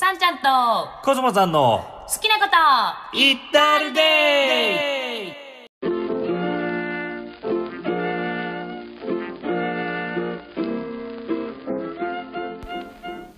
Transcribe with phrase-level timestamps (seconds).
[0.00, 0.44] さんちゃんと
[1.02, 2.48] コスモさんの好きなこ
[3.12, 5.32] とイッタルデイ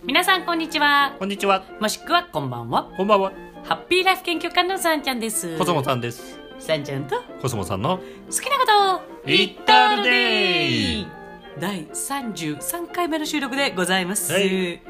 [0.05, 1.17] 皆さんこんにちは。
[1.19, 1.65] こんにちは。
[1.81, 2.93] もしくはこんばんは。
[2.95, 3.33] こんばんは。
[3.65, 5.57] ハッピーライフ研究家のさんちゃんです。
[5.57, 6.39] コスモさんです。
[6.59, 8.01] さんちゃんと好コスモさんの
[8.43, 8.67] きなこ
[9.25, 11.07] とイッタルデイ
[11.59, 14.31] 第33回目の収録でございます。
[14.31, 14.83] はい、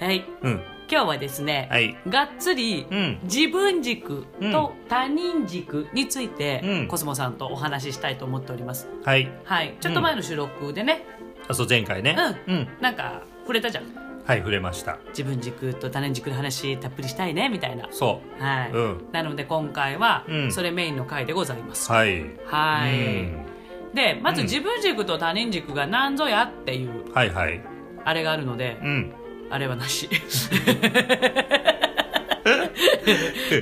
[0.00, 0.24] はい。
[0.42, 1.96] うん今日はですね、はい。
[2.06, 3.18] がっつり、うん。
[3.22, 6.86] 自分軸と他人軸について、うん。
[6.86, 8.90] コスモさんとお話ししたいと思っております。
[9.02, 9.32] はい。
[9.44, 9.74] はい。
[9.80, 11.06] ちょっと前の収録でね、
[11.48, 12.14] あそう前回ね。
[12.46, 12.54] うん。
[12.54, 12.68] うん。
[12.82, 13.84] なんか触れたじゃん。
[14.26, 14.98] はい触れました。
[15.08, 17.88] 自分軸と他人軸の話たっぷりしたいねみたいな。
[17.90, 19.08] そはい、うん。
[19.12, 20.52] なので今回はうん。
[20.52, 22.22] それメインの回でございます、うはい。
[22.44, 23.46] はい、うん。
[23.94, 24.46] でまずうん。
[24.46, 27.62] 自分軸と他人軸が何ぞやっていうはいはい。
[28.04, 29.14] あれがあるので、うん
[29.52, 30.08] あれはなし。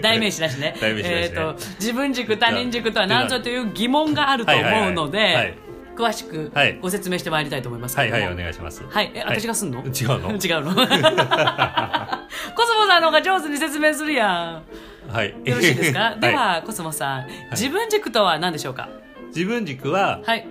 [0.02, 0.74] 代名詞なしね。
[0.80, 1.28] 代名詞なしね。
[1.32, 5.46] えーと自分軸他人軸とは何ぞという疑問があると思うのはいはいはい。
[5.46, 5.58] で
[5.96, 6.78] 詳しくはい。
[6.80, 8.82] ご説明してまいりたいと思いますけはいはいお願いします。
[8.88, 9.10] はい。
[9.14, 9.84] え私がすんの、違う
[10.20, 10.30] の。
[10.38, 10.74] 違うの？
[10.74, 10.80] コ
[12.66, 14.62] スモさんの方が上手に説明するや
[15.12, 15.34] はい。
[15.36, 16.16] んよろしいですか？
[16.20, 16.34] でい。
[16.34, 18.88] は、コスモさん自分軸とは何でしょうか？
[19.34, 20.46] 自分軸ははい。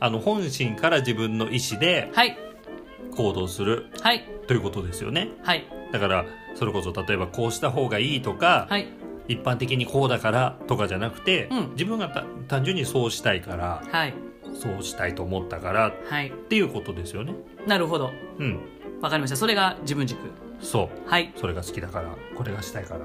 [0.00, 2.36] あの本心から自分の意思ではい
[3.14, 4.24] 行動するはい。
[4.46, 5.30] ということですよね。
[5.42, 5.64] はい。
[5.92, 8.88] だからそれこそ例えばこうした方がいいとか、はい。
[9.26, 11.70] 一般的にこうだからとかじゃなくて、うん。
[11.72, 14.14] 自分がた単純にそうしたいからはい。
[14.54, 16.30] そうしたいと思ったからっはい。
[16.48, 17.34] ていうことですよね。
[17.66, 18.10] なるほど。
[18.38, 18.60] うん。
[19.00, 19.36] わかりました。
[19.36, 20.18] それが自分軸。
[20.60, 21.08] そう。
[21.10, 21.32] はい。
[21.36, 23.02] それが好きだからこれがしたいからっ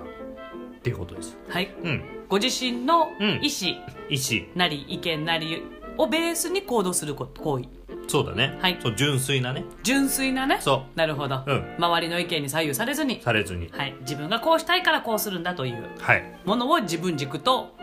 [0.82, 1.38] ていうことです。
[1.48, 1.74] はい。
[1.84, 2.04] うん。
[2.28, 3.30] ご自身のうん。
[3.42, 3.72] 意思
[4.10, 4.48] 意思。
[4.56, 5.64] なり意見なり
[5.98, 7.66] をベースに行動するこ行為
[8.10, 8.78] そうだね、はい。
[8.82, 9.64] そう純粋なね。
[9.84, 10.58] 純粋なね？
[10.60, 11.76] そなるほど、うん。
[11.78, 13.20] 周りの意見に左右されずに。
[13.20, 13.70] う、されずに。
[13.72, 16.24] はい、自分がこうしたいからこうするんだというはい。
[16.44, 17.76] ものを自分軸と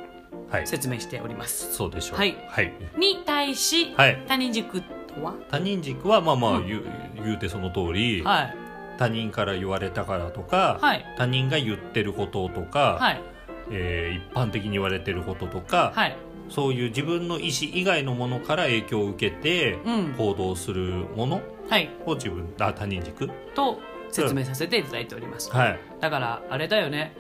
[0.51, 0.67] はい。
[0.67, 1.73] 説明しております。
[1.73, 2.19] そうでしょう。
[2.19, 2.37] はい。
[2.49, 4.25] はい、に対し、はい。
[4.27, 5.35] 他人軸とは？
[5.49, 6.67] 他人軸はまあまあうん。
[6.67, 6.83] 言う,、
[7.25, 8.57] 言うてその通り、はい。
[8.99, 11.05] 他人から言われたからとか、はい。
[11.17, 13.23] 他人が言ってることとか、はい。
[13.71, 16.17] えー一般的に言われてることとか、はい
[16.49, 20.15] そういう自分の意思以外のものから影響を受けてうん。
[20.17, 21.43] 行動するもの？
[21.69, 21.91] はい。
[22.07, 23.29] を自分あ他人軸？
[23.55, 23.81] と
[24.11, 25.81] 説明させていただいております、はい。
[26.01, 27.17] だからあれだよね。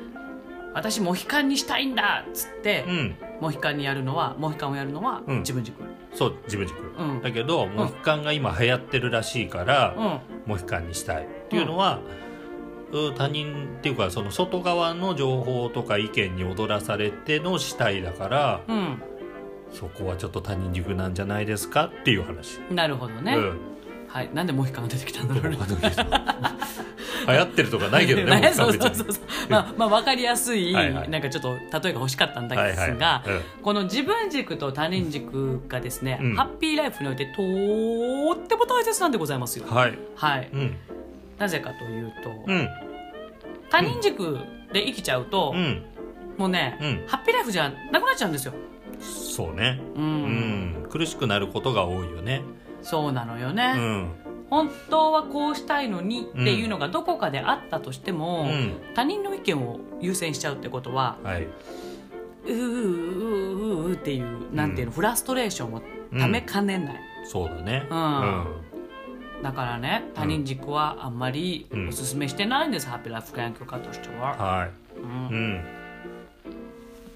[0.74, 3.16] 私モヒカンにしたいんだっつって、うん。
[3.40, 5.38] モヒカンにやるのはモヒカンをやるのはうん。
[5.38, 5.82] 自分軸。
[6.14, 7.22] そう自分軸、うん。
[7.22, 10.20] だけどモヒカンが今流行ってるらしいから、うん。
[10.46, 12.26] モヒカンにしたいっていうのは、うん。
[13.16, 19.02] 他人っていうかその外側の情報とか意見に踊らされてのしたいだからうん
[19.72, 23.60] そこはちょっと他人軸なんじゃないですかっていう話、なるほどね、うん。
[24.08, 24.30] はい。
[24.32, 25.52] なんでモヒカンが出てきたんだろう。
[27.28, 29.24] 流行ってるとかないけどね そうそうそうそう。
[29.48, 31.10] まあまあ分かりやすいはいはい。
[31.10, 33.42] なんかちょっと例えが欲しかったんですが、はいうん。
[33.62, 36.36] この自分軸と他人軸がですね、うん。
[36.36, 39.66] ハッピーライフにおいてとっても大切なんでございますよ。
[39.68, 39.98] はい。
[40.14, 40.48] はい。
[40.52, 40.76] うん。
[41.38, 42.68] なぜかというと、うん。
[43.68, 44.38] 他人軸
[44.72, 45.82] で生きちゃうと、うん。
[46.38, 47.04] もうね、うん。
[47.08, 48.52] ハッピーライフじゃなくなっちゃうんですよ
[49.36, 49.80] そうね。
[49.94, 50.06] うん、う
[50.86, 50.86] ん。
[50.88, 52.42] 苦しくなることが多いよね。
[52.82, 54.08] そうなのようね、ん。
[54.48, 58.72] 本当はこうしたいのにっていうのがどこかであったとしても、うん。
[58.94, 61.42] 他人の意見を優先しちゃうってことははい。
[61.42, 65.82] うーうーうーうーっていうなんていうの、フラストレーションを
[66.18, 67.86] ためかねない、そうだね。
[67.90, 68.46] うん。
[69.42, 71.88] だからね他人軸はあんまりうん。
[71.88, 74.70] おすすめしてないんです、ハッピーライフ研究家としては、はい。
[74.98, 75.36] うん。
[75.36, 75.64] うん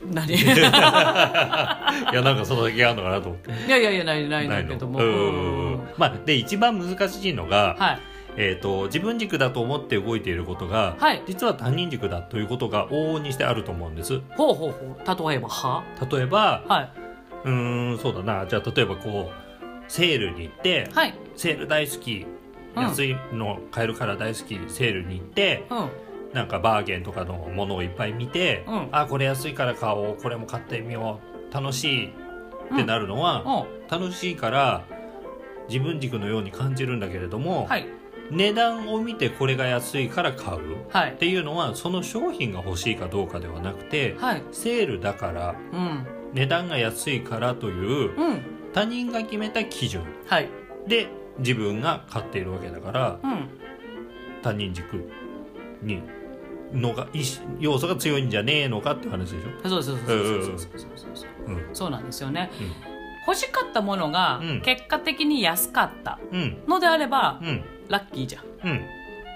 [0.05, 0.35] 何？
[0.35, 3.51] いやなんかそのだけあるのかなと思って。
[3.51, 4.99] いやいやいやないないんだけども。
[5.97, 8.01] まあで一番難しいのが、はい。
[8.37, 11.23] えー、と自分軸だと思って動いていることが、はい。
[11.27, 14.21] 実は他人軸だということが往々にしてあると思うんです。
[14.37, 14.97] ほうほうほ
[15.27, 15.31] う。
[15.31, 15.83] 例えばは？
[16.11, 16.89] 例えばは
[17.45, 18.47] うーんそうだな。
[18.47, 19.35] じゃあ例えばこう
[19.89, 21.15] セールに行っていはい。
[21.37, 22.27] セール大好き
[22.77, 25.89] うん安いの買えるから大好きセールに行ってうん
[26.33, 28.89] なんかバーゲンとかのものをいっぱい見て、うん。
[28.93, 34.01] あこれ安いから買おうこれも買ってみよう楽しいってなるのは、うん。
[34.01, 34.85] 楽しいから
[35.69, 37.87] 自分軸のように感じるんだけれども、はい。
[38.31, 41.13] 値段を見てこれが安いから買うはい。
[41.15, 44.43] っていうのはその商品が欲しいかどうかではなくてはい。
[44.53, 46.07] セールだからうん。
[46.33, 48.43] 値段が安いからといううん。
[48.73, 50.49] 他人が決めた基準はい。
[50.87, 53.49] で自分が買っているわけだからうん。
[54.43, 55.11] 他人軸
[55.83, 56.01] に
[56.73, 57.09] のが
[57.59, 59.69] 要素が強いんじゃねえのかって話でしょ？
[59.69, 60.59] そうそうそうそうそう
[61.15, 62.51] そう、う、そうなんですよね、
[63.27, 66.19] 欲しかったものが結果的に安かった
[66.67, 67.41] のであれば、
[67.89, 68.45] ラッキーじゃん、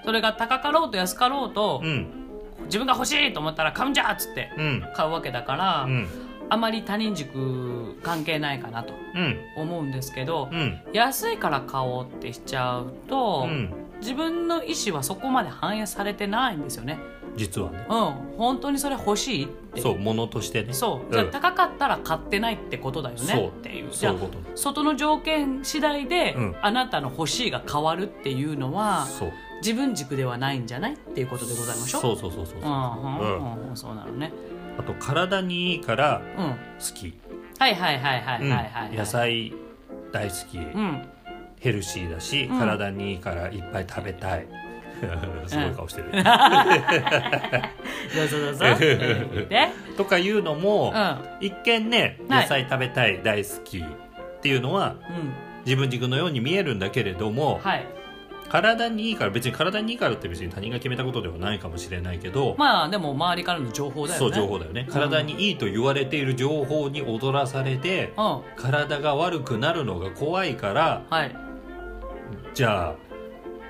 [0.05, 1.81] それが高かろうと安かろうと、
[2.65, 4.51] 自分が欲しいと思ったら買うんじゃっつって
[4.95, 5.87] 買うわけだから、
[6.47, 8.93] あまり他人軸関係ないかなと
[9.57, 16.99] 思うんですけど、うん、安いから買おうってしちゃうと、うん、自分の意思はそこまで反映されてないんですよね。
[17.35, 17.85] 実はね。
[17.89, 19.81] うん、本当にそれ欲しいって。
[19.81, 20.73] そうものとしてね。
[20.73, 21.11] そう、ん。
[21.11, 23.91] じゃあ高かったら買ってないってことだよねっていう。
[23.91, 24.57] じゃあそういうこと。
[24.57, 26.55] 外の条件次第で、うん。
[26.61, 29.31] あなたの欲しいが変わるっていうのはそう。
[29.61, 32.01] 自分軸ではないんじゃないっていうことでございましょう。
[32.01, 33.73] そうそうそうそうそう。
[33.73, 34.31] うそうなのね。
[34.77, 36.55] あと体にいいからうん好
[36.93, 37.17] き、
[37.57, 39.53] はいはいはいはいはいはい、野菜
[40.11, 41.07] 大好き、うん。
[41.59, 42.59] ヘルシーだし、うん。
[42.59, 44.47] 体にいいからいっぱい食べたい
[45.47, 46.19] すごい顔してる、 ど
[48.23, 48.65] うぞどうぞ。
[48.65, 51.17] うんでとかいうのも、うん。
[51.39, 52.41] 一見ねはい。
[52.43, 53.83] 野菜食べたい、大好きっ
[54.41, 55.33] ていうのはうん。
[55.65, 57.85] 自分軸のように見えるんだけれども、はい。
[58.47, 64.19] 体にいいから別に体にいいからって別に他人が決めたことではないかもしれないけど、まあでも周りからの情報だよね。
[64.19, 64.87] そう情報だよね。
[64.89, 68.41] 体にいいと言われている情報に踊らされてうん。
[68.55, 71.35] 体が悪くなるのが怖いからはい。
[72.53, 72.95] じゃあ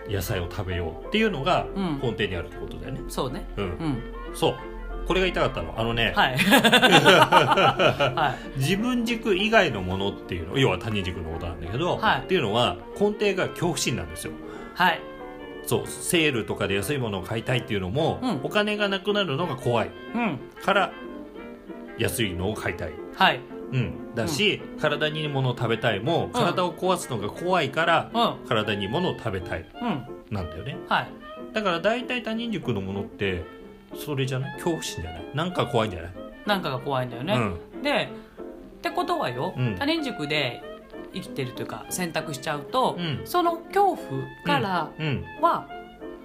[0.07, 1.99] 野菜を食べようっていうのがうん。
[2.01, 3.45] 根底にあるってことだよね、そうね。
[3.57, 3.63] うん。
[3.63, 4.03] うん。
[4.33, 4.55] そう。
[5.07, 5.73] これが言いたかったの。
[5.77, 6.37] あのね、はい。
[6.39, 8.59] はい。
[8.59, 12.19] 自分軸以外のものっていうの要は他人軸のことなんだけど、はい。
[12.21, 14.33] っていうのは根底が恐怖心なんですよ。
[14.73, 15.01] はい。
[15.65, 15.87] そう。
[15.87, 18.39] セールとかで安いものを買いたいっていうのも、うん。
[18.43, 19.91] お金がなくなるのが怖い。
[20.15, 20.39] うん。
[20.63, 20.91] から
[21.97, 23.39] 安いのを買いたい、はい
[23.71, 28.47] うん、だし、体にいいものを食べたいも体を壊すのが怖いから、うん。
[28.47, 29.65] 体にものを食べたい。
[29.81, 30.05] うん。
[30.29, 30.77] なんだよね。
[30.87, 31.07] はい。
[31.53, 33.43] だから大体他人軸のものって
[33.95, 34.53] それじゃない？
[34.53, 35.25] 恐怖心じゃない？
[35.33, 36.11] なんか怖いんじゃない、
[36.45, 37.33] なんかが怖いんだよね、
[37.75, 37.81] うん。
[37.81, 38.09] で
[38.77, 39.75] ってことはよ、うん。
[39.77, 40.61] 他人軸で
[41.13, 43.21] 生きてるというか選択しちゃうと、うん。
[43.25, 45.23] その恐怖からうん。
[45.41, 45.67] は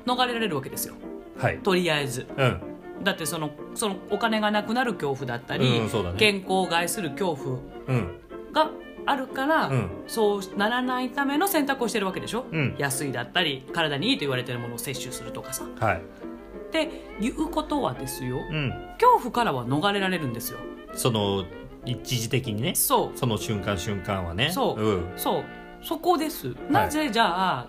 [0.07, 0.95] 逃れられるわけですよ。
[1.39, 1.59] はい。
[1.59, 2.27] とりあえず。
[2.37, 2.70] うん
[3.03, 6.13] だってそのそのお金がなくなる恐怖だったり、うんね。
[6.19, 7.59] 健康を害する恐怖
[7.89, 8.21] うん。
[8.53, 8.71] が
[9.07, 9.91] あるから、うん。
[10.07, 12.75] そうならないための選択をしてるわけでしょ、うん。
[12.79, 15.65] 安いだったり体にいいと言われてるものを摂取するとかさ。
[15.79, 15.97] はい。
[15.97, 18.71] っていうことはですようん。
[19.01, 20.59] 恐怖からは逃れられるんですよ。
[20.95, 21.45] その
[21.87, 22.75] 一時的にね。
[22.75, 23.19] そう。
[23.19, 24.51] その瞬間瞬間はね。
[24.51, 24.83] そう。
[24.83, 25.13] うん。
[25.17, 25.45] そう。
[25.83, 26.55] そこです。
[26.69, 27.67] なぜじゃあ、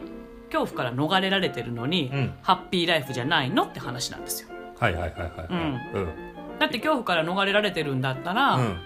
[0.52, 2.34] 恐怖から逃れられてるのに、うん。
[2.42, 4.50] ハッピーライフじゃないのって話なんですよ
[4.82, 5.32] はいはいはいはい。
[5.32, 5.48] はい
[5.94, 6.08] うん。
[6.60, 8.78] だって恐怖から逃れられてるんだったら、うん。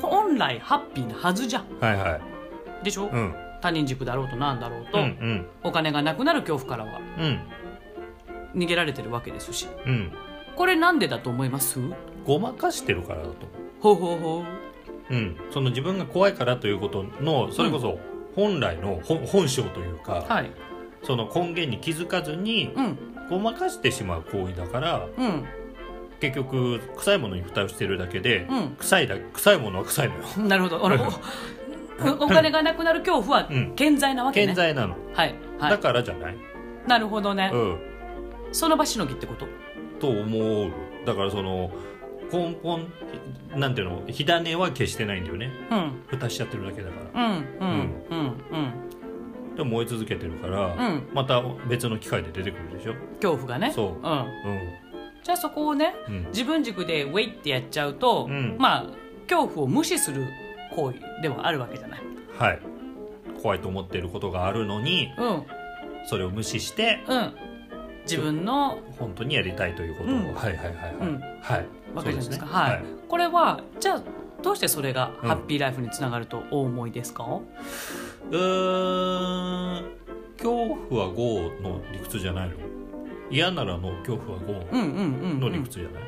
[0.00, 1.64] 本来ハッピーなはずじゃん。
[1.80, 2.20] はいは
[2.82, 2.84] い。
[2.84, 3.34] でしょ、うん。
[3.60, 5.46] 他人軸だろうとなんだろうと、うんうん。
[5.64, 7.00] お金がなくなる恐怖からは。
[7.18, 7.26] う
[8.56, 8.60] ん。
[8.62, 9.66] 逃げられてるわけですし。
[9.84, 10.12] うん。
[10.54, 11.80] これなんでだと思います？
[12.24, 13.34] ごまかしてるからだと。
[13.80, 14.44] ほうほうほ
[15.10, 15.14] う。
[15.14, 15.36] うん。
[15.50, 17.98] その自分が怖いからということのそれこそ
[18.36, 20.50] 本来の本本性というか、うはい。
[21.02, 22.98] その根源に気づかずにうん
[23.30, 25.44] ごまかしてしまう行為だからうん。
[26.20, 28.76] 結局臭いものに蓋をしてるだけで、うん。
[28.78, 30.22] 臭いだ臭いものは臭いのよ。
[30.48, 30.86] なるほど。
[30.86, 31.10] あの
[32.20, 33.74] おお金がなくなる恐怖はうん。
[33.74, 35.34] 健在なわけね、健在なの、はい。
[35.58, 35.70] はい。
[35.70, 36.36] だからじゃない、
[36.86, 37.78] なるほどね、うん。
[38.52, 39.46] その場しのぎってこと？
[40.00, 40.70] と思う。
[41.04, 41.70] だからその
[42.32, 42.86] 根本
[43.56, 44.02] なんていうの？
[44.08, 45.50] 火種は消してないんだよね。
[45.70, 46.02] うん。
[46.06, 47.24] 蓋しちゃってるだけだから。
[47.24, 47.38] うんうん。
[48.10, 48.91] うんうん
[49.56, 51.08] でも燃え続けてるから、うん。
[51.12, 52.94] また別の機会で出てくるでしょ？
[53.20, 53.72] 恐怖がね。
[53.74, 53.86] そう。
[53.86, 54.28] うん、うん。
[55.22, 56.26] じゃあそこをねうん。
[56.28, 58.56] 自分軸でウェイってやっちゃうと、うん。
[58.58, 58.86] まあ
[59.28, 60.26] 恐怖を無視する
[60.74, 62.00] 行為ではあるわけじゃない。
[62.38, 62.60] はい。
[63.42, 65.42] 怖いと思ってることがあるのにうん。
[66.06, 67.34] それを無視してうん。
[68.04, 70.34] 自分の本当にやりたいということを、うん。
[70.34, 71.20] はいはいはいはい、うん。
[71.40, 71.66] はい。
[71.94, 74.02] わけじゃないですかそうはい、ねこれはじゃあ
[74.42, 75.28] どうしてそれがうん。
[75.28, 77.40] ハッピーライフにつながるとお思いですか、
[78.30, 79.92] うーん。
[80.38, 82.54] 恐怖は GO の理屈じゃないの？
[83.30, 86.02] 嫌ならの恐怖は GO うんうんうん、のうん、理屈じゃない、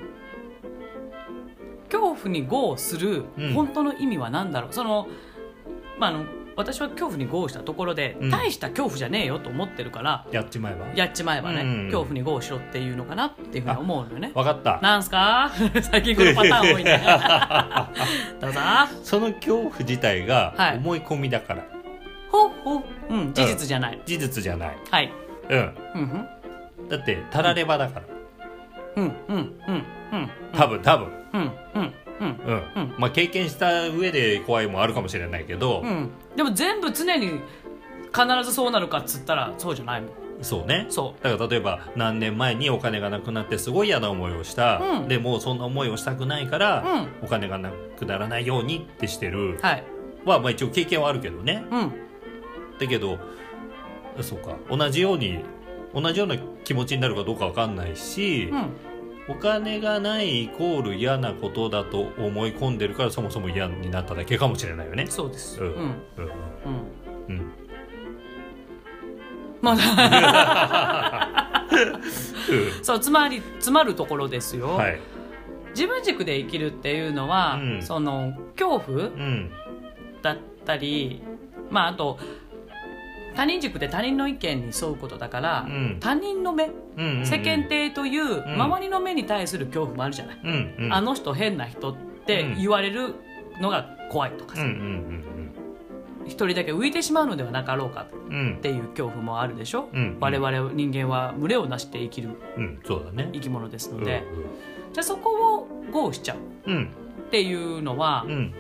[1.91, 3.53] 恐怖に GO するうん。
[3.53, 5.07] 本当の意味は何だろう、その
[5.99, 6.25] まああの
[6.57, 8.31] 私は恐怖に GO したところで、うん。
[8.31, 10.87] 大した恐怖じゃねえよと思ってるからやっちまえば？
[10.95, 11.85] やっちまえばね、うん。
[11.87, 14.33] 恐怖に GO しろっていうのかなっていうふうに思うのよね。
[14.35, 14.81] 分かった。
[14.83, 15.51] なんすか？
[15.83, 17.01] 最近このパターン多いね。
[18.41, 18.61] どうぞ。
[19.03, 21.65] その恐怖自体がはい思い込みだから、
[22.35, 22.77] ほうほ。
[22.79, 23.33] ううん。
[23.33, 24.77] 事実じゃない、事実じゃない。
[24.91, 25.13] はい。
[25.49, 25.75] うん。
[25.95, 26.29] うん
[26.81, 26.89] うん。
[26.89, 28.07] だってたらればだから。
[28.97, 29.37] うんうん
[29.69, 30.31] うんうん。
[30.53, 31.09] 多分多分。
[31.33, 31.93] うんうんうん。
[32.21, 32.95] うん、うん。
[32.99, 36.11] まあ経験した上で怖いもあるかもしれないけど、うん。
[36.35, 37.41] でも全部常に
[38.13, 40.11] 必ずそうなるかっつったらそうじゃないもん。
[40.43, 40.87] そうね。
[40.89, 45.09] そだから例えば何年前にお金がなくなってすごい嫌な思いをした、うん。
[45.09, 47.27] でもそんな思いをしたくないから、うん。
[47.27, 49.55] お金がなくならないようにってしてる。
[49.55, 49.85] うはい。
[50.25, 51.65] は、まあ、一応経験はあるけどね。
[51.71, 51.93] うん
[52.79, 53.19] だけど
[54.21, 55.45] そうか同じように
[55.95, 58.71] 同じような気持ちになるかどうかわかんないし、うん。
[59.27, 65.07] お金がないイコール嫌なことだと思い込んでるからそもそも嫌になっただけかもしれないよね。
[65.09, 65.63] そうです。
[65.63, 65.69] うん。
[65.69, 65.77] うん。
[65.77, 65.95] うん。
[67.29, 67.37] うん。
[67.37, 67.53] うん。
[69.63, 71.67] まあ
[72.83, 75.01] そうつまり詰まるところですよ、はい。
[75.71, 77.83] 自分軸で生きるっていうのは、うん。
[77.83, 79.51] その恐怖うん。
[80.21, 81.23] だったり
[81.71, 82.19] まああと
[83.35, 85.97] 他人軸で他人の意見に沿うことだから、うん。
[86.01, 87.27] 他人の目、うんうんうん。
[87.27, 88.55] 世間体というん。
[88.55, 90.93] 周りの目に対する恐怖もあるじゃない、うんうん。
[90.95, 93.15] あの人変な人って言われる
[93.61, 95.25] のが怖いとかさ、うんうん
[96.27, 102.31] 一人だけ浮いてしまうのではなかろうかうんうんっていう恐怖もあるでしょ、うん我々人間は群れをなして生きる。
[102.57, 104.23] 生き物ですのうんで、
[104.95, 106.39] じゃあそこをゴーしちゃう
[106.71, 106.89] うん。
[107.27, 108.55] っていうのは、うん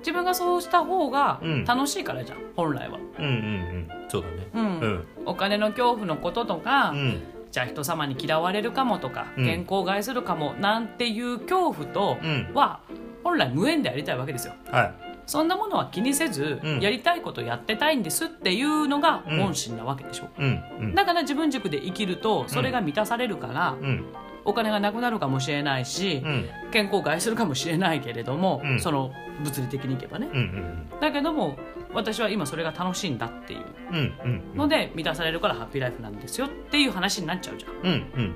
[0.00, 1.64] 自分がそうした方がうん。
[1.64, 3.88] 楽しいからじゃん、本来は、うんうんうん。
[4.08, 4.48] そうだね。
[4.54, 4.80] うん。
[4.80, 5.06] うん。
[5.26, 7.22] お金の恐怖のこととか、うん。
[7.50, 9.44] じゃあ人様に嫌われるかもとか、うん。
[9.44, 12.50] 健康害するかもなんていう恐怖とうん。
[12.54, 12.80] は
[13.22, 14.54] 本来無縁でありたいわけですよ。
[14.70, 14.94] はい。
[15.26, 16.80] そんなものは気にせず、うん。
[16.80, 19.38] やりたいことやってたいんですっていうのがうん。
[19.38, 20.62] 本心なわけでしょ、うん。
[20.80, 20.94] うん。
[20.94, 24.04] だから自分軸で生きるとそれが満たされるから、うん
[24.44, 26.48] お金がなくなるかもしれないし、うん。
[26.70, 28.80] 健康害するかもしれないけれども、うん。
[28.80, 31.56] その物理的にいけばね、うんうんだけども
[31.94, 33.64] 私は今それが楽しいんだっていう。
[33.90, 34.56] うんうんうん。
[34.56, 37.72] ので満たされるからハッピーライフなんですよっていう話になっちゃうじゃん。
[37.72, 38.34] うん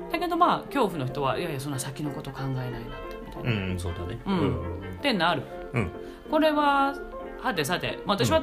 [0.00, 0.10] うん。
[0.10, 2.88] だけどまあ恐怖の人はいやいやそんな先のこと考えないなんて
[3.26, 4.20] みたいな、うんそうだね。
[4.26, 4.94] うん。
[4.98, 5.42] ってなる。
[5.72, 5.90] うん。
[6.30, 6.94] これは
[7.40, 8.42] はてさて、まあ、私は、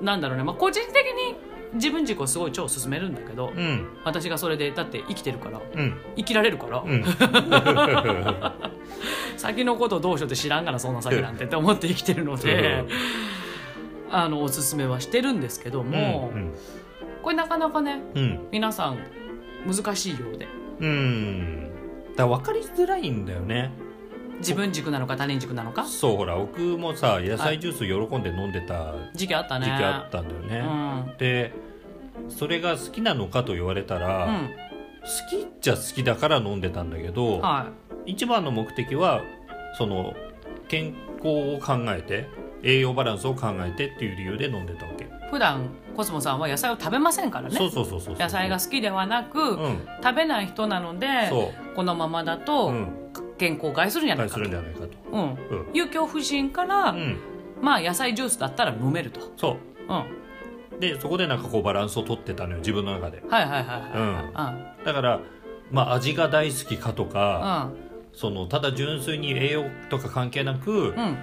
[0.00, 1.36] なんだろうね、まあ、個人的に
[1.74, 3.88] 自分軸をすごい超進めるんだけど、うん。
[4.04, 5.96] 私がそれでだって生きてるからうん。
[6.16, 7.04] 生きられるから、うん。
[9.38, 12.84] 先のことどうしようって知らんがなそんな先なんてって思って生きてるので、
[14.10, 16.52] あのおすすめはしてるんですけども、うん
[17.22, 18.48] これなかなかねうん。
[18.50, 18.98] 皆さん
[19.64, 20.48] 難しいようで。
[20.80, 21.70] うん。
[22.16, 23.70] だ分かりづらいんだよね
[24.42, 25.86] 自分軸なのか他人軸なのか？
[25.86, 29.66] そうほら僕もさ野菜ジュース喜んで飲んでた時期あったね。
[29.66, 31.16] 時期あったんだようね、ん。
[31.16, 31.52] で
[32.28, 34.50] それが好きなのかと言われたら、うん。
[35.02, 37.70] 好きっちゃ好きだから飲んでたんだけど、は
[38.06, 39.20] 一番の目的は
[39.76, 40.14] その
[40.68, 42.28] 健康を考えて
[42.62, 47.56] 栄養バランスを考えてっていう理由で飲んでたわけ、い、普段コスモさんは野菜を食べませんからね。
[47.56, 49.88] そうそうそうそう野菜が好きではなく、うん。
[50.02, 52.92] 食べない人なのでそこのままだうとうん
[53.42, 57.16] 健康を害するんじゃないかと、いうん、恐怖心から、うん。
[57.60, 59.58] まあ野菜ジュースだったら飲めると、そ
[59.88, 59.92] う。
[59.92, 63.20] ん、うでそこでなんかこうバランスをとってたのよ自分の中で。
[63.28, 63.64] はいはいはい
[64.32, 65.20] はい、だから
[65.72, 67.08] まあ味が大好きかとうん。
[67.10, 67.72] か、
[68.12, 71.18] そのただ純粋に栄養とか関係なくうんうん。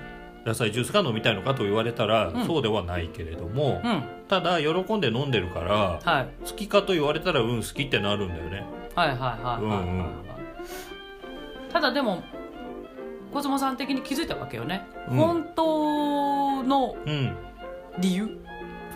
[0.45, 2.45] 野菜ジュースが飲みたいのかと言われたら、うん。
[2.45, 4.03] そうではないけれども、うん。
[4.27, 6.29] ただ喜んで飲んでるからはい。
[6.45, 8.65] 好きかと言われたらうん好きってなるんだよね。
[8.93, 10.28] はいはいはいはいはい、うんうん
[11.71, 12.23] ただでも
[13.33, 15.17] 小妻さん的に気づいたわけよね、うん。
[15.17, 17.35] 本当のうん。
[17.99, 18.39] 理由？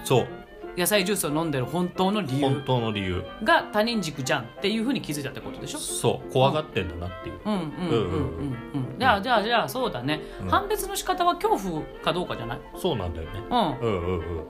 [0.03, 0.27] そう。
[0.75, 3.23] 野菜ジュースを飲んでる本当の理本由当の理由。
[3.43, 5.77] が他人軸じゃんっていうふうに気づいたってことでしょ？
[5.77, 6.31] そう。
[6.33, 7.69] 怖がってんだなっていう、うんうんうんうん。
[7.69, 8.99] うんうん。
[8.99, 10.49] じゃあじゃあじゃあそうだね、うん。
[10.49, 12.59] 判別の仕方は恐怖かどうかじゃない？
[12.75, 13.43] そうなんだよね。
[13.49, 13.79] うん。
[13.79, 14.45] うんうんうん。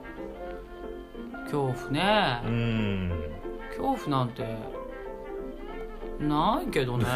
[1.44, 3.12] 恐怖ね、うん。
[3.68, 4.42] 恐怖なんて
[6.20, 7.04] ないけどね。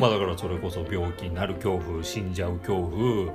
[0.00, 3.30] まあだからそれこそ病気になる恐怖死んじゃう恐怖うん。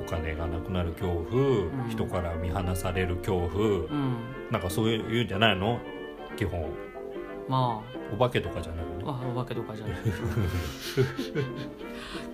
[0.00, 1.90] お金がなくなる恐怖、ん。
[1.90, 3.64] 人から見放される恐怖。
[3.64, 4.14] うん。
[4.50, 5.78] なんかそういうんじゃないの？
[6.36, 6.64] 基本。
[7.48, 7.80] ま
[8.12, 9.10] お化けとかじゃないの？
[9.10, 9.96] ああお化けとかじゃない。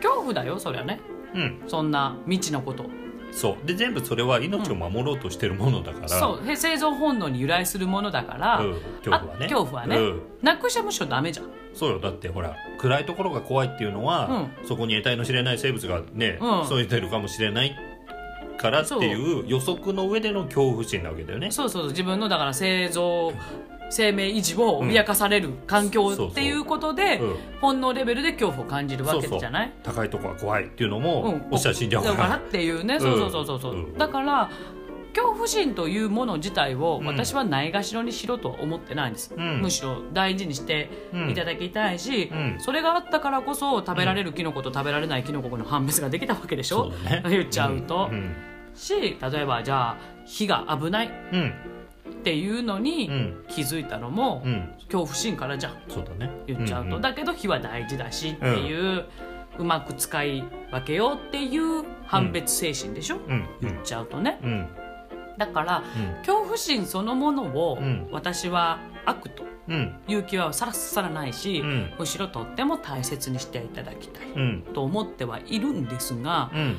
[0.03, 1.01] 恐怖だよそりゃね。
[1.35, 1.63] うん。
[1.67, 2.87] そんな未知のこと
[3.37, 3.67] そう。
[3.67, 6.51] で全部それは命を守ろうとしてるものだから、そう。
[6.51, 8.73] へ生存本能に由来するものだから、うん、
[9.05, 9.31] 恐怖はね。
[9.35, 9.97] あ恐怖はね。
[9.99, 10.23] うん。
[10.43, 11.47] なくしちゃむしろダメじゃん。
[11.75, 11.99] そうよ。
[12.01, 16.65] だってほら暗いところが怖いっていうのは、そこに得体の知れない生物がね、うん。
[16.65, 17.77] 潜いてるかもしれない
[18.71, 21.51] からっていう予測の上での恐怖心なわけだよね。
[21.51, 23.35] そうそう自分のだから生存
[23.89, 27.37] 生命維持を脅かされる環境っていうことで、うん。
[27.61, 29.73] 本能レベルで恐怖を感じるわけじゃない。
[29.83, 31.47] 高いところが怖いっていうのも、うん。
[31.53, 33.99] おっしゃ死んじゃうからだからっていうね、そうそうそうそうそう、うん。
[33.99, 34.51] だから
[35.15, 37.07] 恐怖心というもの自体をうん。
[37.07, 39.61] 私はないがしろにしろとは思ってないんです、うん。
[39.61, 40.91] むしろ大事にして
[41.31, 42.57] いただきたいし、うん。
[42.59, 47.23] それがあったからこそ食べられるキノコと食べられないキノコの判別ができたわけでしょ、ね。
[47.29, 48.35] 言っちゃうと、うん
[48.77, 51.11] し例えばじゃあ火が危ない。
[51.33, 51.55] うん。
[52.09, 53.45] っていうのにうん。
[53.49, 54.73] 気づいたのもうん。
[54.87, 55.75] 恐怖心からじゃん。
[55.89, 56.31] そうだね。
[56.47, 59.05] 言っちゃうと、んんだけど火は大事だしっていう、
[59.59, 63.47] うまく使い分けようっていう判別精神でしょ、うん。
[63.61, 64.39] 言っちゃうとね。
[64.43, 64.69] うん。
[65.39, 66.17] だからうん。
[66.19, 68.09] 恐怖心そのものをうん。
[68.13, 69.95] 私は悪とうん。
[70.09, 71.93] いう気はさらさらないし、うん。
[71.99, 74.63] むしろとっても大切にしていただきたいうん。
[74.75, 76.77] と思ってはいるんですがうん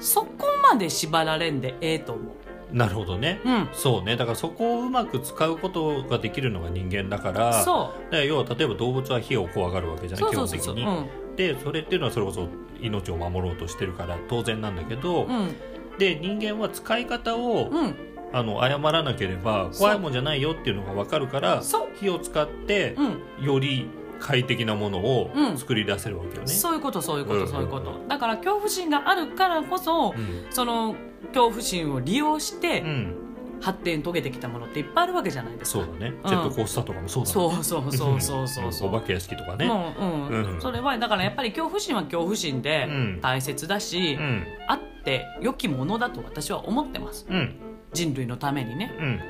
[0.00, 2.76] そこまで縛られんでええと思う。
[2.76, 3.40] なるほどね。
[3.44, 4.16] うん、そうね。
[4.16, 11.36] だからそこをうまく使うことができるのが人間だからそだから要は例えば動物は火を怖がるわけじゃうないそうそうそうそう、基本的に。
[11.36, 12.48] でそれっていうのはそれこそ
[12.80, 15.36] 命を守ろうとしてるから当然なんだけど、うん。
[15.36, 15.56] うん
[15.96, 17.94] で人間は使い方を、うん。
[18.32, 21.62] あの誤らなければ怖いもんじゃないよっていうのが分かるから
[22.00, 22.96] 火を使って
[23.38, 23.46] うん。
[23.46, 23.88] より
[24.24, 25.58] 快適なものをうん。
[25.58, 26.48] 作り出せるわけよね。
[26.48, 27.44] そういうことそういうこうんうん。
[27.44, 28.00] うんとそういうこと。
[28.08, 30.46] だから恐怖心があるからこそうん。
[30.50, 30.96] その
[31.28, 33.14] 恐怖心を利用してうん、
[33.60, 35.84] 発展遂げてきたものっていっぱいあるわけじゃないですか。
[35.84, 37.32] そうだね、ジェットコースターとかもそうだね。
[37.32, 38.72] そうそうそうそうそう。
[38.72, 40.54] そうお化け屋敷とかね、もううん。
[40.54, 40.60] うん。
[40.60, 43.20] それはだからやっぱり恐怖心は恐怖心でうん。
[43.20, 44.46] 大切だし、うん。
[44.68, 47.26] あって良きものだと私は思ってます。
[47.28, 47.56] うん。
[47.92, 48.94] 人類のためにね。
[48.98, 49.20] うん。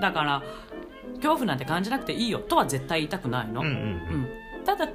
[0.00, 0.42] だから
[1.16, 4.28] 恐怖なんて感じなくていいよとは絶対言いたくないの、うんうんうん。
[4.64, 4.88] ただ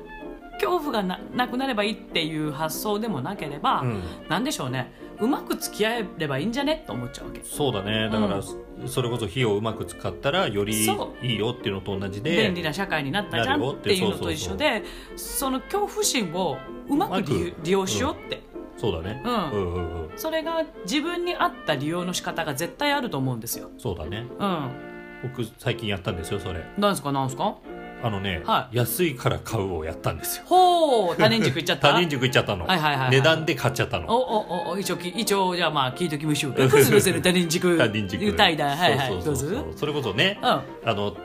[0.54, 4.04] 恐怖がななくなればいいっていう発想でもなければ、うん。
[4.30, 4.92] なんでしょうね。
[5.20, 7.42] うまく付き合えればいいんじゃねと思っちゃうわけ。
[7.44, 8.10] そうだね。
[8.10, 8.42] だから、
[8.88, 14.84] それこそ火をうまく使ったらよりそいいよっていうのと同じで便利な社会になったじゃんっていうのと一緒で
[15.16, 16.58] その恐怖心を
[16.90, 17.54] うまく利うまく。
[17.64, 18.42] 利用しようって、
[18.78, 20.10] そうだね、うんうんうんうん。
[20.16, 23.70] それが自分に合った利用の仕方が絶対あると思うんですよ。
[23.78, 24.26] そうだね。
[24.40, 24.93] うん。
[25.24, 26.64] 僕最近やったんですよそれ。
[26.78, 27.12] なんですか？
[27.12, 27.56] なんですか？
[28.04, 30.44] あのね、は安いから買うをやったんですよ。
[30.46, 31.88] ほう他人軸いっちゃった？
[31.94, 33.12] 他人塾行っちゃったの、はいはいはいはい。
[33.12, 34.08] 値段で買っちゃったおの。
[34.14, 36.68] おおお一応き一応じゃあまあ聞いときましょうか。
[36.68, 37.78] クズのせる他人軸。
[37.78, 38.26] 他人塾。
[38.26, 39.08] 歌いだはいはい。
[39.10, 39.78] そうそうそうどうぞ。
[39.78, 40.48] それこそねうん。
[40.50, 40.62] あ
[40.94, 41.16] の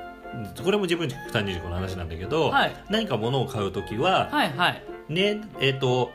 [0.63, 2.73] これも自分軸他人軸の話なんだけど、はい。
[2.91, 4.83] 何か物を買う時は、はいはい。
[5.09, 6.13] ねえっ、と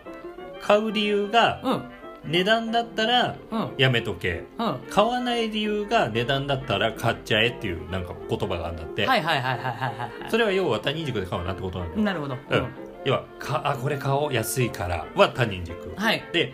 [0.62, 1.84] 買う理由がうん
[2.26, 3.74] 値段だったらうん。
[3.78, 4.44] やめとけ。
[4.58, 4.80] うん。
[4.90, 12.36] 買わない理由が値段だったら買っちゃえっていうなんか言葉があるんだって、はいはいはいはいはいはいそれは要は他人軸で買うなってことなんだよ、なるほど。
[12.36, 12.68] うん。
[13.06, 16.24] 要はかあこれ買おう安いからは他人軸、はい。
[16.32, 16.54] で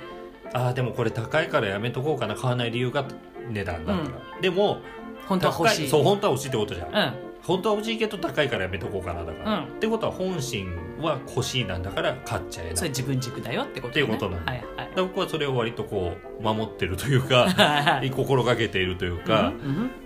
[0.54, 3.06] あでもこれ高いからやめとこうかな買わない理由が
[3.50, 4.80] 値段だったら、でも
[5.28, 5.86] 本当は欲しい。
[5.86, 7.14] 高そう本当は欲しいってことじゃん、うん。
[7.44, 9.64] 本当は欲しいけど高いからやめとこうかなだから、うん。
[9.66, 12.74] ってことは本心は欲しいなんだから買っちゃえな。
[12.74, 14.52] いそれ自分軸だよってことっていうことなんだ。
[14.52, 14.96] はいはい。
[14.96, 18.12] で僕はそれを割とこう守ってるというかはいはい。
[18.12, 19.54] 心がけているというか、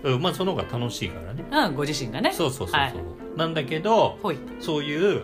[0.04, 0.22] うんうん。
[0.22, 1.44] まあその方が楽しいからね。
[1.50, 2.32] うんうんご自身がね。
[2.32, 2.94] そうそうそうそう、はい。
[3.36, 4.18] なんだけど。
[4.60, 5.22] そういう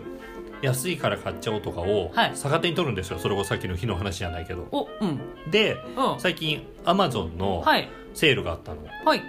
[0.61, 2.31] 安いから買っちゃおうとかをはい。
[2.35, 3.19] 逆手に取るんですよ。
[3.19, 4.67] それこそさっきの火の話じゃないけど。
[4.71, 5.19] おうん。
[5.49, 6.19] でうん。
[6.19, 7.89] 最近アマゾンのはい。
[8.13, 9.21] セールがあったの、はい。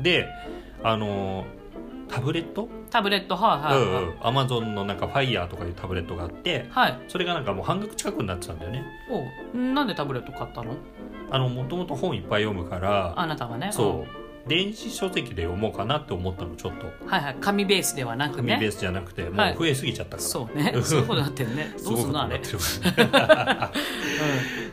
[0.00, 0.26] で
[0.82, 1.58] あのー
[2.08, 2.68] タブレット？
[2.90, 3.36] タブレット？
[3.36, 4.16] はいはいはい。
[4.22, 6.98] アマゾンのなんかファイヤーとかいうタブレットがあってはい。
[7.08, 8.84] それがなんかもう半額近くになってたんだよね
[9.54, 10.74] おなんでタブレット買ったの？
[11.30, 13.70] あのもともと本いっぱい読むからあなたがね。
[13.72, 17.06] そう電子書籍で読もうかなって思ったのちょっとうん。
[17.06, 17.36] はいはい。
[17.38, 18.54] 紙ベースではなくね。
[18.54, 20.72] 紙ベースじゃなくてもはいう増えすぎちゃったから、そうね。
[20.82, 21.74] そういうことになってるね。
[21.76, 22.38] す どうすんのあれ？
[22.38, 23.82] ごいことになってる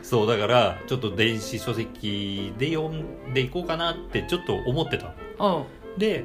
[0.02, 5.98] そうだからちょっと電子書籍で読んでいこうかなってちょっと思ってたのうん。
[5.98, 6.24] で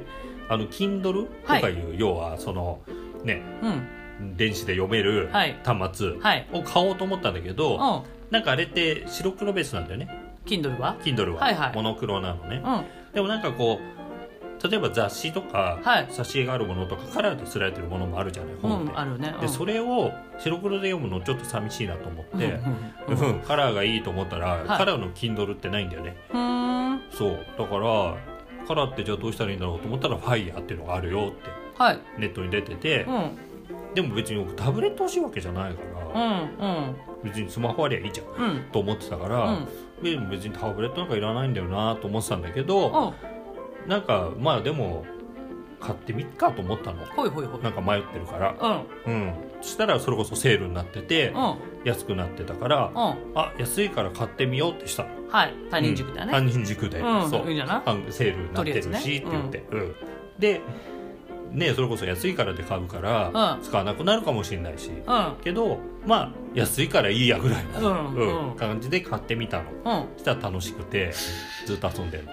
[0.52, 2.80] あの Kindle とかいう、要はその
[3.24, 4.36] ねうん。
[4.36, 5.58] 電子で読めるはい。
[5.64, 6.48] 端末はい。
[6.52, 8.04] を買おうと思ったんだけうど、ん。
[8.30, 10.08] なんかあれって白黒ベースなんだよね。
[10.46, 11.74] Kindle は？Kindle は、はいはい。
[11.74, 12.84] モノクロなのね、うん。
[13.14, 16.06] でもなんかこう例えば雑誌とか、はい。
[16.06, 19.34] 挿絵があるものとかカラーで刷られてるものもあるじゃない本って、うん、あるね。
[19.40, 22.34] でそれを白黒で読むのちょっと寂しいなと思って、
[23.08, 23.40] うんうんうん。
[23.40, 24.66] カラーがいいと思ったら、い。
[24.68, 26.16] カラーの Kindle ってないんだよね。
[26.32, 26.96] うん。
[26.96, 27.44] うそう。
[27.58, 28.16] だから
[28.66, 31.62] カラーってじゃあどうしたらいいんだろうと思ったら Fire っていうのがあるよって。
[32.18, 33.94] ネットに出てて、うん。
[33.94, 35.80] でも別に僕タブレット欲しいわけじゃないか
[36.14, 36.32] ら、うん。
[36.32, 36.96] うん。
[37.24, 38.64] 別にスマホありゃいいじゃんうん。
[38.70, 39.68] と思ってたから、うん。
[40.02, 43.14] でも別にタブレットなんかいらないんだよなと思ってたんだけど、
[43.84, 43.88] うん。
[43.88, 45.04] なんかまあでも
[45.80, 47.62] 買ってみっかと思ったのほいほいほい。
[47.62, 49.12] なんか迷ってるからうん。
[49.12, 51.56] うんそしたらそれこそセールになっててうん。
[51.84, 52.96] 安くなってたからうん。
[53.34, 55.54] あ安いから買ってみようってしたのはい。
[55.70, 56.32] 他人軸だね。
[56.32, 57.30] 他人軸で、うん。
[57.30, 57.46] そう。
[57.48, 57.82] いいんじゃない？
[57.84, 59.76] 半セールになってるし、って言って、う。
[59.76, 59.94] ん。
[60.38, 60.60] で
[61.52, 63.62] ねそれこそ安いからで買うから、うん。
[63.62, 65.34] 使わなくなるかもしれないし、うん。
[65.42, 68.48] けどまあ安いからいいやぐらいの、うん。
[68.50, 68.56] うん。
[68.56, 70.06] 感じで買ってみたの。
[70.16, 71.12] うしたら楽しくて
[71.66, 72.24] ずっと遊んでる。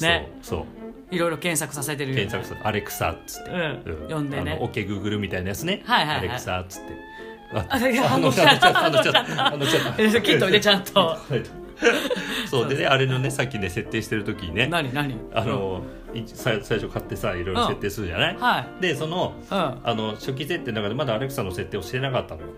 [0.00, 0.28] ね。
[0.42, 0.66] そうそ
[1.10, 1.14] う。
[1.14, 2.22] いろいろ検索させてるよね。
[2.22, 3.60] 検索するアレクサっつって、うん。
[3.60, 4.58] うん読んでね。
[4.60, 6.18] オッケーグーグルみたいなやつね、はいはいはい。
[6.18, 6.88] アレクサっつって
[7.52, 8.72] 反応しちゃった。
[8.72, 9.24] 反応しちゃった。
[9.24, 10.02] 反応しちゃった。
[10.02, 11.16] えきっとね、ちゃんと。
[12.46, 15.16] そうでねあれのねさっきね設定してる時にね何何？
[15.34, 15.82] あ、の、
[16.14, 18.40] いさ最初買ってさいろいろ設定するじゃない、うん。
[18.40, 18.82] はい。
[18.82, 19.56] でそのうん。
[19.56, 22.48] あの初期設定の中でまだアレクサの設定をしてなかったのよ。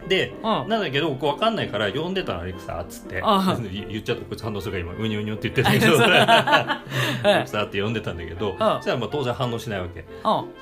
[0.00, 0.08] うん。
[0.08, 0.42] でうん。
[0.42, 3.20] なんだけど僕分かんないから呼んでたのアレクサっつって。
[3.24, 5.98] あ言 言っちゃったこいつ反応するから今ウニウニって言ってたけど。
[5.98, 6.82] は
[7.24, 8.58] アレいクサって呼んでたんだけどん。
[8.58, 10.00] そしたらまあ当然反応しないわけ。
[10.00, 10.06] うん。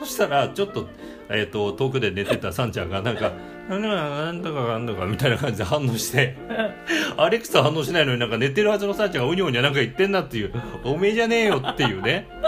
[0.01, 0.89] そしたらちょっと,、
[1.29, 3.33] えー、と遠くで寝てたサンちゃんがなんか
[3.69, 6.37] 「なんとかなんとかなんとか」みたいな感じで反応して
[7.17, 10.53] アレクサ反応しないのになんか寝てるはずのサンちゃんがうにょうにょなんか言ってんなっていう
[10.85, 12.29] おめえじゃねえよっていうね。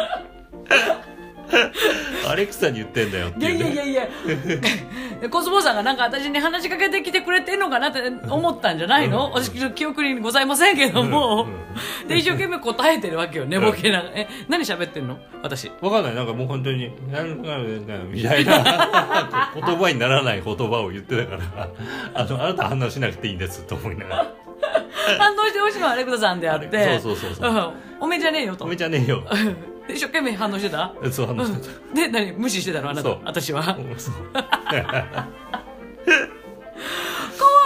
[2.28, 4.08] アレクサに言ってんだよっていう、ね、いやいやいや
[5.30, 9.32] コスモさんがなんか私に話しかけてきてくれてんのかなって思ったんじゃないの、うん。
[9.32, 11.46] 私記憶にございませんけども、
[12.06, 14.16] で一生懸命答えてるわけよ寝ぼけながら。
[14.16, 15.18] え何喋ってんの？
[15.42, 15.70] 私。
[15.80, 16.14] わかんない。
[16.14, 19.50] なんかもう本当に「なみたいな。
[19.54, 21.68] 言葉にならない言葉を言ってたから。
[22.14, 24.26] あのあなた反応しなくていいんですと思いながら。
[25.18, 27.00] 反応してほしいのはアレクサさんであって。
[27.00, 27.50] そうそうそうそう。
[27.50, 27.72] うん。
[28.00, 28.64] おめえじゃねえよ「と。
[28.64, 29.22] おめえじゃねえよ
[29.88, 31.94] で一生懸命反応してた」そう反応してた。
[31.94, 32.32] で何？
[32.32, 32.90] 無視してたの？
[32.90, 33.08] あなた。
[33.08, 33.20] そう。
[33.24, 33.62] 私は。
[33.62, 34.14] 可そう。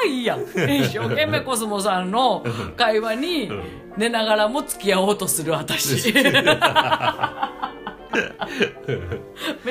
[0.02, 0.42] 愛いやん。
[0.48, 2.42] 一生懸命コスモさんの
[2.76, 3.62] 会話にうん。
[3.96, 6.12] 寝ながらも付き合おうとする私。
[6.14, 6.24] めっ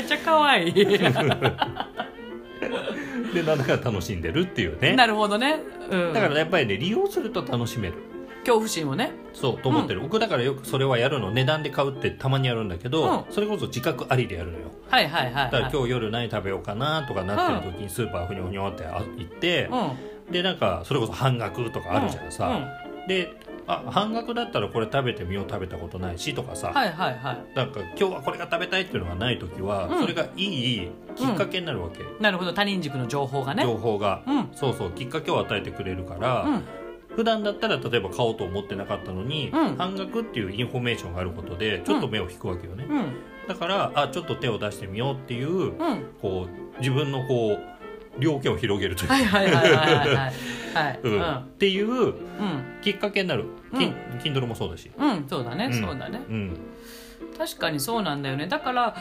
[0.06, 0.74] ちゃ可愛い。
[0.74, 1.00] で
[3.44, 4.96] なんだか楽しんでるっていうね。
[4.96, 7.96] なるほどね、うん、だからやっぱりね利用すると楽しめる
[8.50, 9.12] 恐怖心をね。
[9.34, 14.66] そうと思ってる、僕だからよくそれはやるの値段で買うってたまにやるんだけど、うそれこそ自覚ありでやるのよ。
[14.90, 20.32] はいはいはい、だからはい、今日夜何食べようかなとかなってる時にスーパーふにょふにょってあ行って、うん。
[20.34, 23.08] でなんかそれこそ半額とかあるじゃんさ、うん。
[23.08, 23.32] で
[23.68, 27.56] あ半額だったらこれ食べてみよう食べたことないしとかさ、はいはいはい。
[27.56, 30.02] なんか今日はこれが食べたいっていうのがない時は、うん。
[30.02, 32.54] それがいいきっかけになるわけ、なるほど。
[32.54, 33.62] 他人軸の情報がね。
[33.62, 34.50] 情報が、うん。
[34.54, 34.92] そうそう。
[34.92, 36.64] きっかけを与えてくれるから、うん
[37.20, 39.76] 普段だったら例えば買おうと思ってなかったのに、うん。
[39.76, 43.12] 半額っていうインフォメーションがあることでちょっと目を引くわけよね、うん。
[43.46, 45.74] だからあちょっと手を出してみようっていう、うん。
[46.22, 49.08] こう自分のこう両手を広げるという。
[49.10, 50.16] か、はいはいはいはい
[50.74, 51.00] はい。
[51.04, 51.14] うん。
[51.16, 51.36] うん。
[51.36, 52.14] っていううん。
[52.82, 55.26] きっかけになる、うんキン Kindle もそうだし、うん。
[55.28, 55.74] そうだね、うん。
[55.74, 56.22] そうだね。
[56.30, 56.58] うん
[57.40, 58.48] 確かにそうなんだよね。
[58.48, 58.98] だから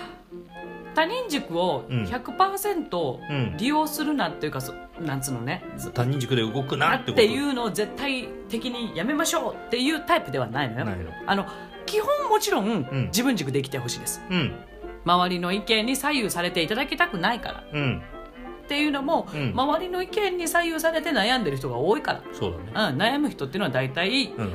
[0.94, 2.04] 他人軸をうん。
[2.04, 5.64] 100%うん、利用するなっていうかそなんつうのね。
[5.92, 10.86] 他人軸で動くななっていうのを絶対的にやめましょうっていうタイプではないのよ。
[11.26, 11.46] あの
[11.84, 13.06] 基本もちろん、ん。
[13.06, 14.22] 自分軸で生きてほしいです。
[14.30, 14.54] うん。
[15.04, 17.64] 周りの意見に左右されていただきたくないから。
[17.72, 18.02] うん。
[18.64, 19.52] っていうのも、うん。
[19.54, 22.70] 周りの意見に左右されて悩んでる人が多いかそうだね。
[22.74, 24.52] ら、うん、悩む人っていうのは大体うん。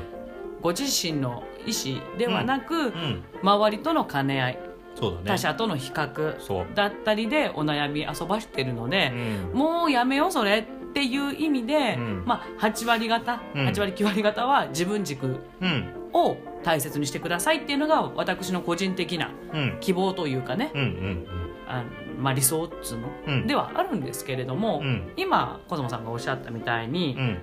[0.61, 1.71] ご自身の意
[2.01, 4.59] 思ではなく、うん周りとの兼ね合い
[4.95, 5.23] そうだね。
[5.25, 9.51] 他者との比較だったりでお悩み遊ばしてるのうで、ん。
[9.53, 12.23] もうやめようそれっていう意味で、うん。
[12.25, 13.67] まあ、8割方、うん。
[13.67, 15.93] 8割9割方は自分軸うん。
[16.13, 19.77] を大切にしてくださいっていうのが私の個人的なうん。
[19.81, 21.27] 希望というかね、うんうん
[21.67, 21.83] あ
[22.19, 23.47] まあ、理想っつうの、うん。
[23.47, 25.11] ではあるんですけれども、うん。
[25.17, 27.37] 今小園さんがおっしゃったみたいに、うん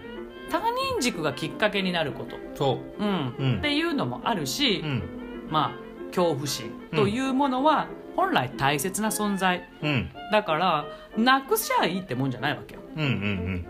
[0.51, 3.05] 他人軸がきっかけになること、そう。
[3.05, 3.35] ん。
[3.39, 3.59] うん。
[3.59, 5.03] っていうのもあるし、ううん。
[5.49, 7.87] まあ、恐怖心というものは
[8.17, 9.69] 本来大切な存在。
[9.83, 10.11] うん。
[10.33, 10.87] だから
[11.17, 12.81] なくしゃいいってもんじゃないわけよ。
[12.97, 13.67] うんうんうん。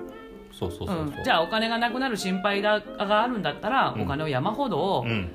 [0.53, 4.03] そうそうそうそう、うん、じゃあお金がなくなる心配だがあるんだったら、うん。
[4.03, 5.29] お金を山ほど、うん。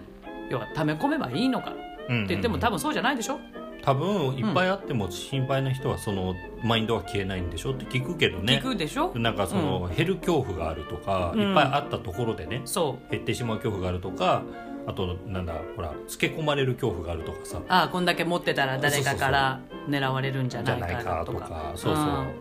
[0.49, 1.71] 要は溜め込めばいいのか。
[1.71, 3.39] ってうん言っても多分そうじゃないでしょ、
[3.85, 8.59] 多分いっぱいあっても心配な人はそのマインドは消えないんでしょって聞くけどね。
[8.63, 9.11] 聞くでしょ？
[9.15, 11.41] なんかその、減る恐怖があるとか、うん。
[11.41, 12.63] いっぱいあったところでね。
[12.65, 13.11] そう。
[13.11, 14.41] 減ってしまう恐怖があるとか
[14.87, 17.61] あとなんだほらつけ込まれる恐怖があるとかさ。
[17.67, 21.23] ああこんだけ持ってたら誰かから狙われるんじゃじゃないないか。
[21.23, 22.33] とかとかかそうそう、うん。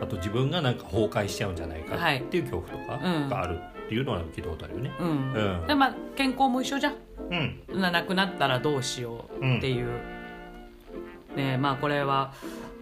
[0.00, 3.28] あと自分がなんか崩壊しちゃうんじゃないかはいっていう恐怖とかうん。
[3.28, 4.90] があるっていうのは聞いたことあるよね。
[4.98, 5.08] うん。
[5.08, 5.66] うん。
[5.68, 6.94] でまあ健康も一緒じゃん。
[7.70, 7.80] うん。
[7.80, 10.17] ななくなったらどうしようっていう、
[11.38, 12.32] ねまあこれは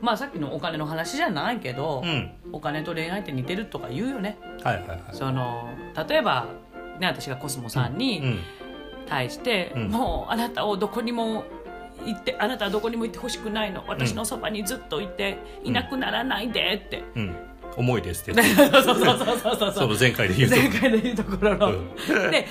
[0.00, 2.32] まあさっきのお金の話じゃないけど、うん。
[2.52, 4.38] お金と恋愛って似てるとか言うよね。
[4.62, 5.00] はいはいはい。
[5.12, 5.68] その
[6.08, 6.46] 例えば、
[7.00, 8.38] ね、私がコスモさんにうん。
[9.06, 9.88] 対して、うん。
[9.88, 11.44] もうあなたをどこにも
[12.04, 13.84] 行ってあなたはどこにも行ってほしくないの。
[13.86, 17.36] 私のそばにずっといていなくならないでって、うん。
[17.76, 18.42] 重いですって。
[18.42, 22.30] そうそうそうそうそうその前回で言うと前回で言うところの、うん。
[22.30, 22.46] で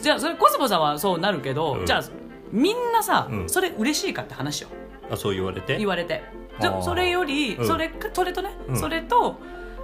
[0.00, 1.86] じゃあそれコスモさんはそうなるけど、うん。
[1.86, 2.02] じゃあ
[2.50, 3.48] みんなさ、うん。
[3.48, 4.68] それ嬉しいかって話よ
[5.10, 5.76] あそう言われて？
[5.78, 6.22] 言われて。
[6.60, 6.82] であー。
[6.82, 7.66] それより、うん。
[7.66, 8.76] それかそれとね、うん。
[8.76, 9.36] それと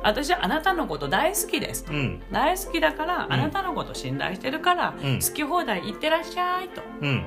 [0.03, 2.23] 私はあなたのこと大好きですと、うん。
[2.31, 5.21] 大好きだから、あなたのこと信頼してるから、うん。
[5.21, 6.83] 好き放題言ってらっしゃいと。
[7.01, 7.25] うん。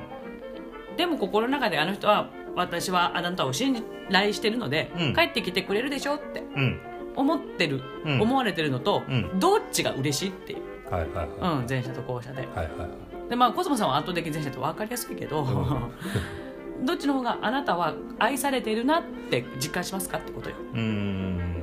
[0.96, 5.14] でも心の中であの人は私はあなたを信頼してるので、うん。
[5.14, 6.80] 帰ってきてくれるでしょってうん。
[7.16, 8.22] 思ってる、うん。
[8.22, 9.38] 思われてるのと、うん。
[9.38, 11.26] どっちが嬉しいっていう、はいはいはい。
[11.60, 12.42] うん、前者と後者で。
[12.42, 12.88] はいはいはい。
[13.28, 15.44] でまあコスモさんは圧倒的前者って分かりやすいけど、
[16.82, 20.56] どっちの方があなたは愛されているなって実感しますかってことよ。
[20.74, 20.80] うー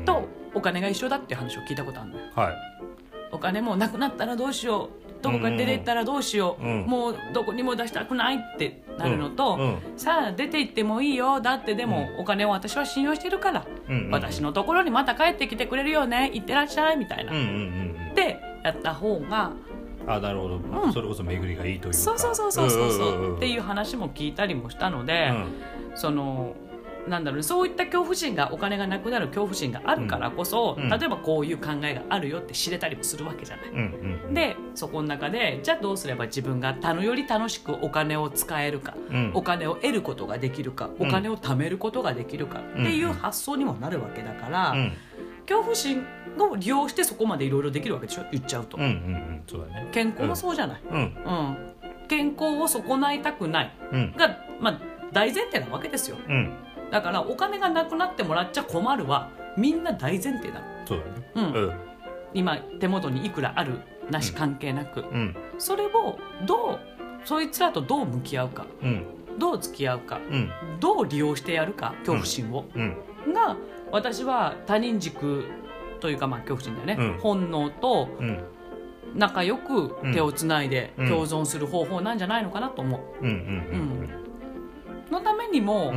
[0.02, 0.04] ん。
[0.06, 2.26] とお金が一緒だって話を聞いたことあるのよ。
[2.36, 2.56] はい。
[3.32, 5.08] お金もなくなったらどうしよう。
[5.22, 6.86] どこか出て行ったらどうしよう、うん。
[6.86, 9.62] もうどこにも出したくないってなるのと、うん。
[9.62, 9.78] うん。
[9.98, 11.42] さあ出て行ってもいいよ。
[11.42, 16.32] だってでもお金を私は信用してるから、うんうん私のところにまた帰ってきてくれるよね。
[16.34, 16.98] 行ってらっしゃい。
[16.98, 17.32] みたいな、
[18.14, 19.52] でやった方が
[20.08, 20.94] あなるほど、うん。
[20.94, 21.98] それこそ巡りがいいというか。
[21.98, 22.92] そうそうそうそうそう。
[22.92, 25.98] そうっていう話も聞いたりもしたので、うん。
[25.98, 26.56] その
[27.08, 30.90] なんだろうねそういった恐怖心がお金がなくなる恐怖心があるからこそ、うん。
[30.90, 33.70] 例えばこういう考えがあるよって知れたりもするわけじゃない。
[33.70, 33.78] うん
[34.28, 39.32] うんでそこの中でじゃあどうすれば自分が他のより楽しくお金を使えるか、うん。
[39.34, 44.94] お金を得ることができるかお金を貯めることができるかっていう発想にもなるわけだから、うん
[45.48, 46.06] 恐怖心
[46.38, 48.26] を利用してそこまでいろいろできるわけでしょ？
[48.32, 49.90] 言っちゃうと、うんうんうんそうだね。
[49.92, 51.00] 健康もそうじゃない、うん。
[51.00, 51.58] うん、
[52.08, 53.74] 健康を損ないたくない。
[53.92, 54.14] うん。
[54.18, 54.82] が、まあ、
[55.14, 56.18] 大前提なわけですよ。
[56.28, 56.54] うん。
[56.92, 60.60] だからお金がなくなってもらっちゃ困るはみんな大前提だ。
[60.60, 60.66] ね。
[61.36, 61.44] うん。
[61.54, 61.74] うん。
[62.34, 63.80] 今手元にいくらある
[64.12, 65.36] なし関係なく、うん。
[65.58, 66.80] それをどう
[67.24, 68.66] そいつらとどう向き合うか。
[68.84, 69.06] うん。
[69.40, 70.18] どう付き合うか。
[70.18, 70.50] うん。
[70.80, 72.96] どう利用してやるか恐怖心を、うん。
[73.34, 73.56] が
[73.92, 75.46] 私は他人軸
[76.00, 77.20] というかまあ恐怖心だよね、うん。
[77.20, 78.44] 本能とうん。
[79.16, 81.10] 仲良く手をつないでうん。
[81.10, 83.26] 共存する方法なんじゃないのかなと思う。
[85.12, 85.94] のためにも、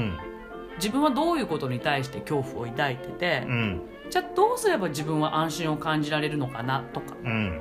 [0.76, 3.82] 自分はどういうことに対して恐怖を抱いてて、うん。
[4.08, 7.16] じゃあどうすれば自分は安心を感じられるのかなとか。
[7.22, 7.60] うん。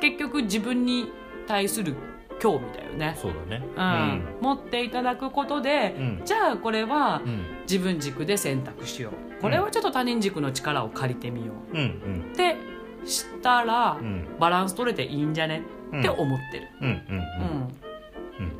[0.00, 1.10] 結局自分に
[1.46, 1.94] 対する
[2.38, 3.64] 興味だよね、そうだね。
[3.76, 4.38] うん。
[4.40, 6.22] 持っていただくことで、うん。
[6.24, 7.44] じゃあこれはうん。
[7.62, 11.76] 自分軸で選択しようこれはちょっと他人軸の力を借りてみよう。
[11.76, 11.84] うんう
[12.28, 12.32] ん。
[12.32, 12.56] って
[13.04, 14.26] したら、うん。
[14.38, 15.62] バランス取れていいんじゃね？
[15.98, 16.68] って思ってる。
[16.80, 17.22] うんうんうん。
[18.38, 18.52] うん、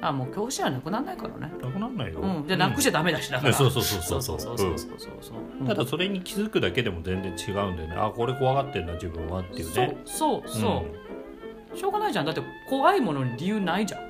[0.00, 2.20] あもう恐怖心はなくならないからね、なくなんないよ。
[2.20, 4.36] うん、じゃあなくしちゃダメだしだから、そうそうそうそそう。
[4.36, 5.32] うそうそうそうそ
[5.62, 5.66] う。
[5.68, 7.96] ただそれに気づくだけでも全然違うんだよね。
[7.96, 9.96] あこれ怖がってんな自分はっていうね。
[10.04, 10.84] そうそうそ
[11.74, 12.24] う、しょうがないじゃん。
[12.24, 14.00] だって怖いものに理由ないじゃん、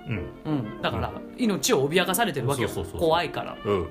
[0.47, 0.53] うん。
[0.53, 2.69] うん、だから命を脅かされてるわけよ。
[2.97, 3.57] 怖いから。
[3.65, 3.81] うん。
[3.81, 3.89] うん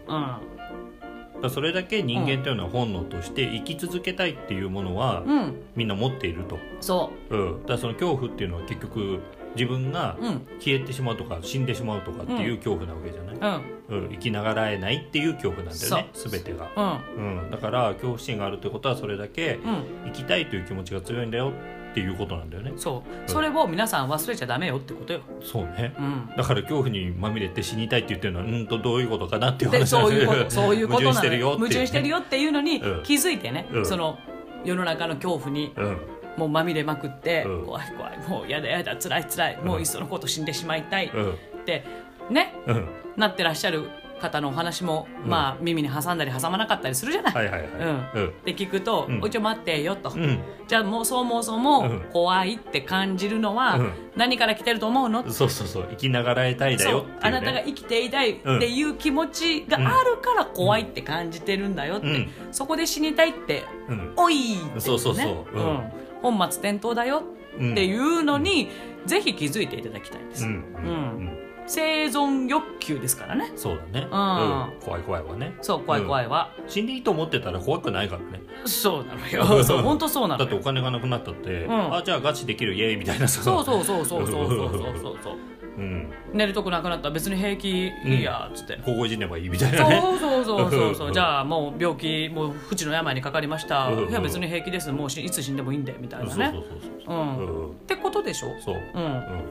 [1.50, 5.54] それだけ人間というのは本能として生き続けたいっていうものはうん。
[5.76, 7.36] みんな持っていると、そう。
[7.36, 9.20] ん、だからその恐怖っていうのは結局
[9.56, 10.18] 自分が
[10.60, 13.98] 消えてしまうとか死んでしまうとかっていう恐怖なわけじゃない、うん。
[14.06, 14.10] うん。
[14.12, 17.42] 生きながらえないっていう恐怖なんだよねそ全てが、うん。
[17.44, 19.84] うん、だから恐怖心があるってことはそれだけうん。
[20.06, 22.74] 生きたいという気持ちが強いんだよっていうことなんだよね。
[22.78, 23.30] そう。
[23.30, 25.22] それを皆さん忘れちゃダメよってことよ。
[25.42, 25.94] そうね。
[25.98, 26.30] うん。
[26.36, 30.50] だから恐怖にまみれて死にたいって言ってるのはうんとどういうことかなっていうで話そういうこよと。
[30.52, 31.56] そういうことなの矛盾してるよって。
[31.56, 33.04] いう矛盾してるよっていうのにうん。
[33.04, 33.86] 気づいてね、うん。
[33.86, 34.18] その
[34.66, 35.98] 世の中の恐怖にうん。
[36.38, 37.66] もうまみれまくって、うん。
[37.66, 41.38] 怖い怖いもうやだやだ辛い辛いもういっそのこと死んでしまいたいっうん。
[41.66, 41.84] て
[42.30, 42.88] ねうん。
[43.18, 43.84] なってらっしゃる
[44.24, 45.30] 方のお話も、うん。
[45.30, 47.34] まあ耳に挟んだり挟まなかったりするじゃない。
[47.34, 47.70] はいはいはい。
[48.16, 48.34] うん。
[48.46, 49.22] で聞くと「うん。
[49.24, 50.40] おいちょ待ってよ」と、うん。
[50.68, 52.06] じゃあもうそもそもうん。
[52.12, 53.92] 怖いって感じるのはうん。
[54.16, 55.88] 何から来てると思うの、そうそうそう。
[55.92, 62.30] 生きながらえたいだよっていう、ね、あなたが生きていたいっていう気持ちがあるから怖いって感じてるんだよって、うん。
[62.52, 64.14] そこで死にたいってうん。
[64.16, 64.80] おいってね。
[64.80, 65.58] そうそうそう。
[65.58, 65.64] うん。
[65.76, 65.92] ん。
[66.22, 67.24] 本末転倒だよ
[67.56, 68.70] っていうのに、
[69.06, 70.52] ぜひ気づいていただきたいんです、うん。
[70.52, 73.52] うん生存欲求ですからね。
[73.56, 74.74] そうだね、うん。
[74.82, 75.56] 怖い怖いわね。
[75.62, 78.42] そう怖い怖いは、死んでいいと思ってたら怖くないからね。
[78.66, 79.64] そうなのよ。
[79.64, 80.46] そう本当そうなのよ。
[80.46, 81.96] だってお金がなくなったって、ん。
[81.96, 83.42] あじゃあガチできるイエーイみたいなさ。
[83.42, 85.38] そうそうそうそうそうそうそうそうそう
[85.78, 99.44] うん寝るとこなくなったら別に平気いいやっつって、高校いじればいいみたいなそうねそうそうそうそううんじゃあもう病気もう不治の病にかかりましたうんいや別に平気ですもうしいつ死んでもいいんでみたいなねそうそうそううんそう、うんってことでしょそううんうん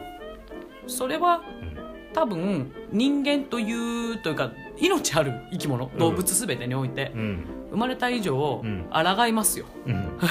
[0.87, 7.13] それはうん多分人間というというか命ある生き物動物すべてにおいて。
[7.15, 7.45] うん。
[7.71, 8.87] 生まれた以上うん。
[8.93, 9.65] 抗いますよ。
[9.87, 10.19] うん。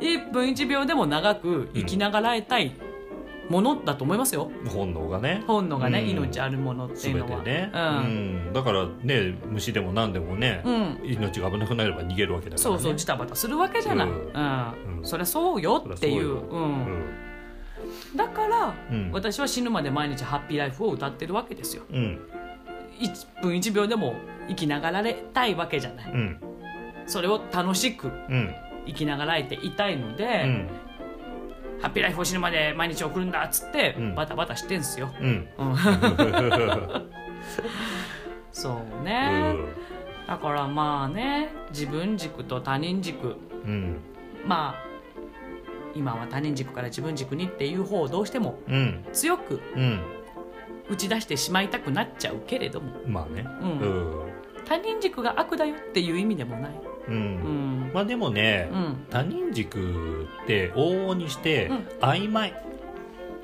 [0.00, 2.72] 1分1秒でも長く生きながらえたい
[3.48, 4.52] ものだと思いますよ。
[4.68, 5.42] 本能がね。
[5.46, 6.08] 本能がね、うん。
[6.10, 7.42] 命あるものっていうのは。
[7.42, 8.50] ね、ううん。
[8.50, 11.00] んだからね虫でも何でもね、うん。
[11.02, 14.12] 命が危なくなれば逃げるわけだから、ね、そうそうジタバタするわけじゃない、う。
[14.12, 14.38] う
[15.00, 15.00] ん。
[15.02, 16.28] そりゃそうよっていう。
[16.48, 16.86] うん
[18.16, 19.10] だから、うん。
[19.12, 21.84] 私は死ぬまで毎日ハッピーライフを歌ってるわけですよ。
[21.90, 21.96] うん。
[21.96, 22.20] うん
[23.00, 24.14] 1分1秒でも
[24.48, 26.12] 生きながられたいわけじゃない。
[26.12, 26.38] うん。
[27.06, 28.54] それを楽しくうん。
[28.86, 30.68] 生きながらえていたいので、うん。
[31.80, 34.14] ハッピーライフを死ぬまで毎日送るんだっつって、うん。
[34.14, 35.10] バタバタしてんすよ、
[38.52, 39.54] そうね、
[40.26, 43.36] だからまあね自分軸と他人軸。
[43.64, 43.96] うん。
[44.46, 44.89] まあ
[45.94, 49.04] 今は他人軸から自分軸にっていう方をどうしてもうん。
[49.12, 50.00] 強くうん。
[50.88, 52.92] 打ち出してしまいたくなっちゃうけれども。
[53.06, 53.46] まあね。
[53.60, 53.78] うん。
[53.78, 53.84] う
[54.26, 54.30] ん。
[54.66, 56.72] 他人軸が悪だよっていう意味でもない。
[57.08, 57.88] ううん。
[57.88, 59.06] んまあでもね、うん。
[59.10, 61.76] 他人軸って往々にしてうん。
[62.00, 62.54] 曖昧、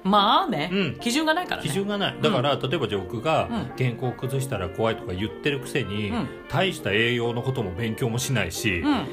[0.04, 0.98] まあね、うん。
[1.00, 1.68] 基準がないからね。
[1.68, 2.16] 基準がない。
[2.22, 3.76] だから、例えばじゃあ僕がうん。
[3.76, 6.26] 健康崩したら怖いとか言ってるくせに、うん。
[6.48, 9.06] 大した栄養のことも勉強もしないし、うん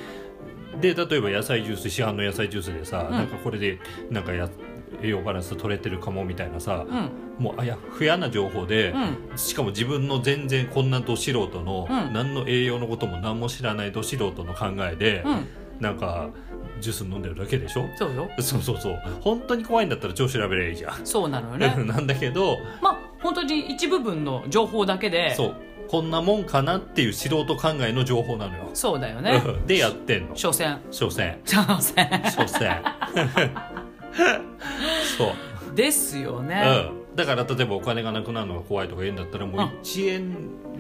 [0.82, 3.18] で例えば野菜ジュース市販の野菜ジュースでさ、うん。
[3.18, 4.50] なんかこれでなんかや
[5.02, 7.10] 栄養バランス取れてるかもみたいなさ、うん。
[7.44, 8.92] もうあやふやな情報で、
[9.32, 9.38] うん。
[9.38, 12.14] しかも自分の全然こんなど素人の、うん。
[12.14, 15.48] 何の栄養のことも何も知らないど素人の考えで、うん。
[15.80, 16.30] なんか
[16.80, 17.86] ジュース飲んでるだけでしょ？
[17.98, 18.30] そうよ。
[18.40, 19.00] そうそうそう。
[19.22, 21.76] 本当に怖いんだったら超調べればいいじゃん、そうなのよね。
[21.86, 25.56] なんだけどまあ本当に一部分の情報だけでそう
[25.94, 29.44] こんなもんかなっていう素人考えの情報なのよ、そうだよね。
[29.46, 29.68] うん。
[29.68, 30.36] でやってんの。
[30.36, 32.82] 所詮所詮所詮所詮
[35.16, 35.36] そ
[35.72, 35.76] う。
[35.76, 40.36] ですよね、うん、だから例えばお金がなくなるのが怖いとか言うんだったらもう1円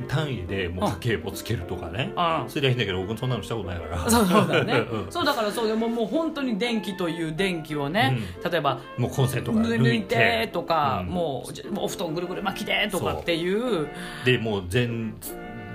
[0.07, 4.09] 単位でもう家計簿つけるとかね、うんそれはいいんだけど僕そんなのしたことないから。
[4.09, 8.17] そうだよね、うんそうだからそうでももう本当に電気という電気をね、
[8.49, 10.15] 例えばもうコンセントから抜いて。
[10.15, 11.13] てとか、うん。
[11.13, 13.87] もうお布団ぐるぐる巻きでとかっていう。
[14.25, 14.87] でもう前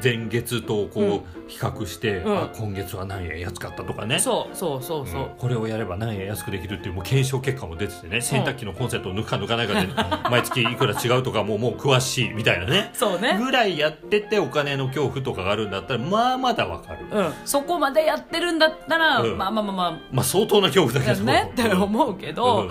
[0.02, 2.38] 前月とこう比較して、うん。
[2.38, 4.18] あ今月は何円安かったとかね。
[4.18, 5.28] そうそうそうそう、うん。
[5.37, 8.20] これをやれば何円安くできるっていうもう検証結果も出ててね。
[8.20, 9.88] 洗濯機のコンセントを抜くか抜かないかで
[10.30, 12.90] 毎月いくら違うとかもうもう詳しいみたいなね。
[12.92, 13.38] そうね。
[13.38, 19.38] ぐらいやっててお金の恐怖とかがあるんだったらまあまだわかる、うん、そこまでやってるんだったら、うん。
[19.38, 21.22] まあまあまあままあ相当な恐怖だけど。
[21.22, 22.70] あねって思うけど、うん。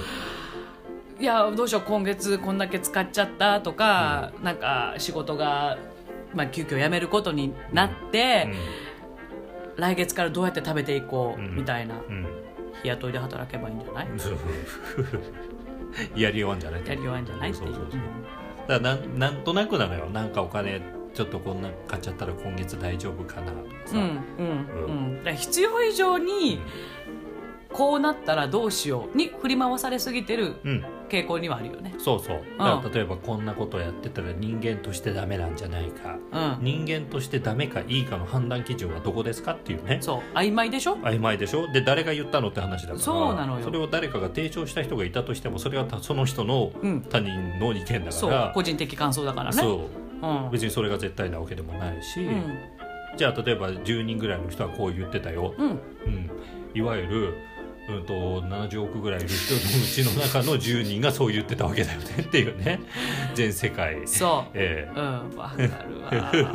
[1.19, 5.77] いやどうしよう今月こんだけ使っちゃったとか、なんか仕事が、
[6.38, 8.47] まあ、急遽辞めることになって、
[9.76, 12.26] 来月からどうやって食べていこう、うんみたいなうん。
[12.84, 14.08] 日雇いで働けばいいんじゃない、
[16.15, 16.86] やりようあんじゃない？
[16.88, 17.52] やりようあんじゃない？
[17.52, 17.76] っていうそう。
[17.76, 17.91] そう。
[17.91, 18.02] そう
[18.67, 20.06] だからなんなんとなくなのよ。
[20.12, 20.82] なんかお金
[21.13, 24.04] ちょっとこんな買っちゃったら今月大丈夫かなとかさ、うん
[24.38, 25.17] うんうん。
[25.19, 26.60] だから必要以上に
[27.73, 31.95] こうなったらどうしように振り回されすぎてるうん傾向にはあるよね。
[31.97, 32.41] そうそう。
[32.57, 36.17] だから例えばこんなことやってたら人間としてダメなんじゃないか。
[36.59, 39.99] うん、人間としてダメかいいかの判断基準はどこですかっていうね。
[40.01, 40.37] そう。
[40.37, 40.97] 曖昧でしょ？
[40.97, 41.71] 曖昧でしょ？
[41.71, 43.63] で誰が言ったのって話だからそうなのよ。
[43.63, 47.01] それを誰かが提唱した人がいたとしてもそれはたその人のうん。
[47.01, 48.29] 他人の意見だそう。
[48.29, 49.57] から、個人的感想だからね。
[49.61, 49.89] そ
[50.21, 50.25] う。
[50.25, 50.51] うん。
[50.51, 52.59] 別にそれが絶対なわけでもないし、うん。
[53.17, 55.69] じゃあ例えば10人ぐらいの人はこう言ってたよ、うん。
[55.69, 56.29] うん、
[56.73, 57.33] いわゆる、
[57.89, 62.06] うん、と70億ぐらいいる人のうちの中の10人がそう言ってたわけだよね。
[62.21, 62.82] っていうね
[63.34, 64.08] 全世界。
[64.08, 64.52] そう。
[64.54, 65.00] ええ。
[65.00, 65.71] うん、わかる
[66.02, 66.54] わ。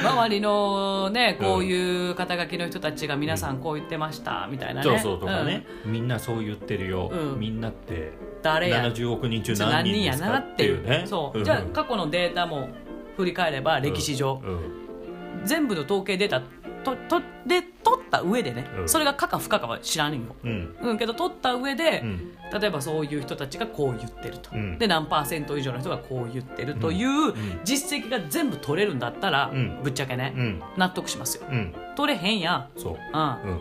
[0.02, 4.84] 周りのねこういう肩書きの人たちが皆さんこう言ってましたみたいなね。
[4.84, 7.40] そうそうとかね、みんなそう言ってるよ、うん。
[7.40, 10.84] みんなってうん誰や70億人中何何人ですかなっていう。
[10.84, 11.44] うねそう、ん。
[11.44, 12.68] じゃあ過去のデータも
[13.16, 14.86] 振り返れば歴史上、うん。
[15.44, 16.42] 全部の統計データ
[16.86, 18.88] ととで取った上でね、うん。
[18.88, 20.36] それが可か不可かは知らんよ。
[20.44, 20.76] うん。
[20.82, 22.32] うん、けど取った上で、うん。
[22.60, 24.78] 例えばそういう人たちがこう言ってると、うん。
[24.78, 27.60] で何パーセント以上の人がこう言ってるというん。
[27.64, 29.80] 実績が全部取れるんだったら、うん。
[29.82, 30.62] ぶっちゃけね、うん。
[30.76, 31.46] 納得しますよ。
[31.50, 31.74] うん。
[31.96, 32.92] 取れへんやん、そう。
[32.92, 33.60] うん、うん。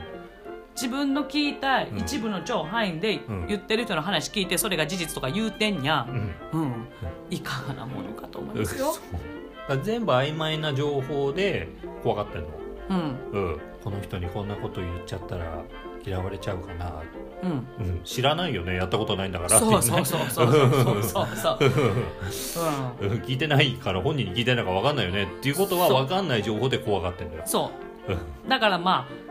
[0.76, 1.98] 自分の聞いたん。
[1.98, 3.48] 一部の超範囲でうん。
[3.48, 6.06] 言ってる人の話聞いてそれが事実とか言うてんや
[6.54, 6.62] う、ん。
[6.62, 6.88] うん。
[7.32, 8.94] いかがなものかと思いますよ。
[9.84, 11.70] 全部曖昧な情報で
[12.04, 12.98] 怖がってんのうん、
[13.32, 15.64] うん、この人にこんなこと言っちゃったら
[16.06, 17.02] 嫌われちゃうかな、
[17.44, 18.76] うん、うん、知らないよね。
[18.76, 19.60] やったことないんだから。
[19.60, 21.04] そうそうそうそう。
[21.04, 25.24] そうそうう、ん、聞いてないから本人に聞いてないか分かんないよね。
[25.24, 27.44] っていうことは分かんない情報で怖がってんだよ。
[27.46, 27.72] そ
[28.08, 28.50] う。
[28.50, 29.26] だからまあ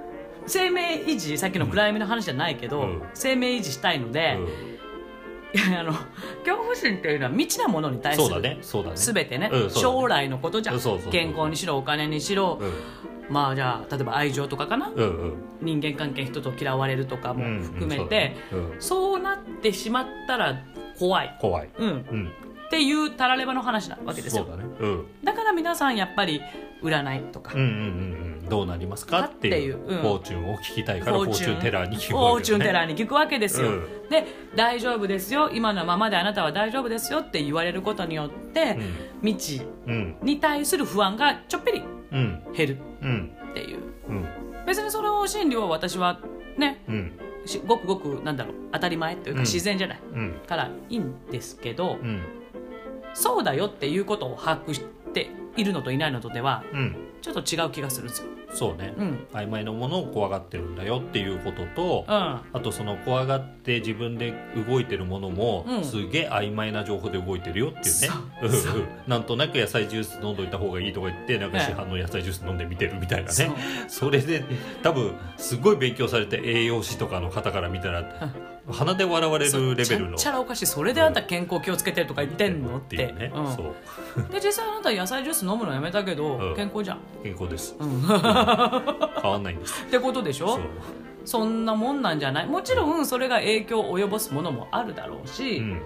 [0.46, 4.38] 生命維持さっきの暗闇の話じゃないけど、うん、生命維持したいので、
[5.54, 5.92] うん、 あの
[6.44, 9.30] 恐怖心というのは未知なものに対するすべ、ね。
[9.30, 10.72] ね、てね,うんね、将来のことじゃ、
[11.10, 12.60] 健康にしろお金にしろ、
[13.30, 15.34] まあじゃあ例えば愛情とかかな、うんうん。
[15.60, 19.34] 人間関係人と嫌われるとかも含めて、うんうんそうだね。
[19.44, 20.62] そうなってしまったら
[20.98, 21.68] 怖い、うん怖い。
[21.78, 22.32] うん、うん。
[22.66, 24.44] っていうたらればの話なわけですよ。
[24.44, 24.64] だね。
[25.34, 26.40] から皆さんやっぱり
[26.82, 27.80] 占いとか、うんうんうんう
[28.46, 28.48] ん。
[28.48, 31.60] どうなりますかっていうフォーチュンを聞きたいからフォーチュン。
[31.60, 34.08] テラーに聞くフわけォーチュンテラーーに聞くわけですよ、うん。
[34.10, 35.50] で大丈夫ですよ。
[35.52, 38.78] 今のままであなたは大丈夫ですよって言われることによって、
[39.22, 41.93] 未知うんに対する不安がちょっぴりうん
[42.54, 42.78] 減る。
[43.02, 43.36] うん。
[43.50, 43.78] っていう。
[44.08, 44.26] うん。
[44.66, 46.20] 別にその心理を私は
[46.56, 47.12] ねうん。
[47.44, 49.44] しごくごくなんだろう当たり前というかうん。
[49.44, 50.40] 自然じゃない、うん。
[50.46, 52.22] からいいんですけど、うん。
[53.12, 56.96] そうだよっていうことを把握しているのといないのとではうん。
[57.20, 58.28] ちょっと違う気がするんですよ。
[58.54, 59.26] そうね、うん。
[59.32, 62.14] 曖昧なものを怖がってるんだよっていうことと、うん。
[62.14, 64.32] あとその怖がって自分で
[64.68, 65.84] 動いてるものも、うん。
[65.84, 68.08] すげえ曖昧な情報で動いてるよっていうね。
[69.06, 73.52] なんとなく野菜ジュース飲んどいた方がいいとか言ってなんかええ市販の野菜ジュース飲んでみてるみたいなね。
[73.88, 74.44] それで
[74.82, 78.04] 多分すごい勉強されて栄養士とかの方から見たら
[78.70, 80.16] 鼻で笑われるレベルの。
[80.16, 80.66] ちゃらおかしい。
[80.66, 82.96] それであんた健康気をつけてるとか言ってんのって。
[82.96, 83.30] いうね、
[84.30, 86.56] で実際あなた野菜ジュース飲むのやめたけど、うん。
[86.56, 87.76] 健康じゃん、健康です。
[87.78, 88.02] うん、
[89.22, 90.58] 変わんないんですってことでしょ？
[91.24, 92.46] そんなもんなんじゃない？
[92.46, 95.82] もちろんそれが影響を及ぼすものもあるだろうし、うん。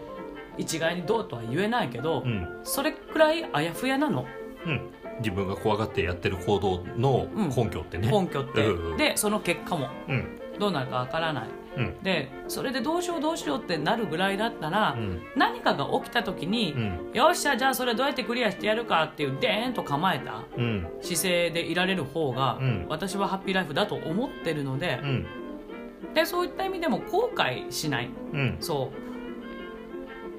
[0.57, 2.61] 一概にどうとは言えないけど、うん。
[2.65, 4.27] それくらいあやふやなの。
[4.67, 4.91] うん。
[5.21, 9.89] 自分が怖がってやってる行動の根拠ってね、根拠って、でその結果も。
[10.09, 11.49] うんどうなるかわからない。
[11.77, 12.03] うん。
[12.03, 15.23] でそれでどうしようどうしようってなるぐらいだったら、うん。
[15.37, 17.11] 何かが起きた時に、うん。
[17.15, 20.89] よっしゃじゃあそれどうやってクリアしてやるかっていうデーンと構えたうん。
[21.01, 22.87] 姿勢でいられる方が、うん。
[22.89, 25.27] 私はハッピーライフだと思ってるのでう、ん。
[26.15, 28.11] でそういった意味でも後悔しない。
[28.33, 28.57] うん。
[28.61, 28.91] そ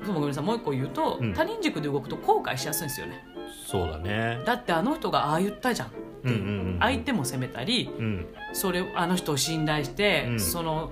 [0.01, 0.05] う。
[0.05, 0.43] そうごめんなさい。
[0.43, 1.33] もう一個言うと、うん。
[1.33, 3.25] 他人軸で動くと後悔しやすいんですよね。
[3.65, 4.41] そうだね。
[4.45, 10.39] だってあの人がああ言ったじゃんっていう,、相手も責めたりうんそれあの人を信頼して、うん。
[10.39, 10.91] その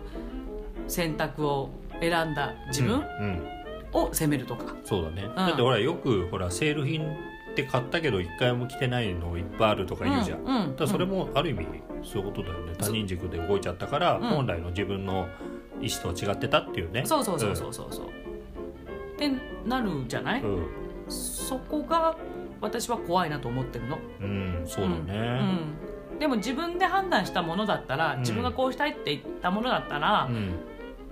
[0.88, 1.70] 選択を
[2.00, 3.04] 選んだ自分
[3.92, 7.04] を責めるとか、そうだね、だってほらよくほらセール品
[7.52, 11.66] って買ったけど一回も着てないのいっぱいあるとか言うじゃん、うんうんだそれもある意味
[12.04, 12.74] そういうことだよね。
[12.78, 14.22] 他人軸で動いちゃったから、ん。
[14.22, 15.28] 本来の自分の
[15.82, 17.04] 意思とは違ってたっていうね。
[17.06, 18.10] そうそうそうそうそうそう、っ
[19.18, 19.32] て
[19.66, 20.66] なるじゃない、うん、
[21.10, 22.16] そこが
[22.62, 25.42] 私は怖いなと思ってるの、うん、そうだうね
[26.16, 28.20] ん、でも自分で判断したものだったら、うん。
[28.22, 30.56] 自分がこうしたいって言ったものだったらう、ん。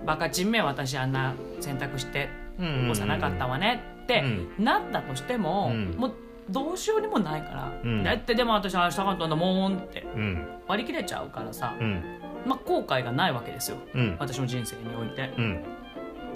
[0.04, 2.28] バカチンめ私あんな選択して
[2.58, 4.20] うんこさなかったわねって
[4.58, 4.64] うん。
[4.64, 5.90] なったとしても、うん。
[5.96, 6.12] もう
[6.50, 8.04] どうしようにもないから、うん。
[8.04, 10.06] だってでも私ああしたかったんだもんって。
[10.14, 10.46] うん。
[10.68, 12.02] 割り切れちゃうからさ、うん。
[12.46, 13.78] まあ後悔がないわけですよ。
[13.94, 14.16] うん。
[14.18, 15.32] 私の人生において。
[15.36, 15.64] うん。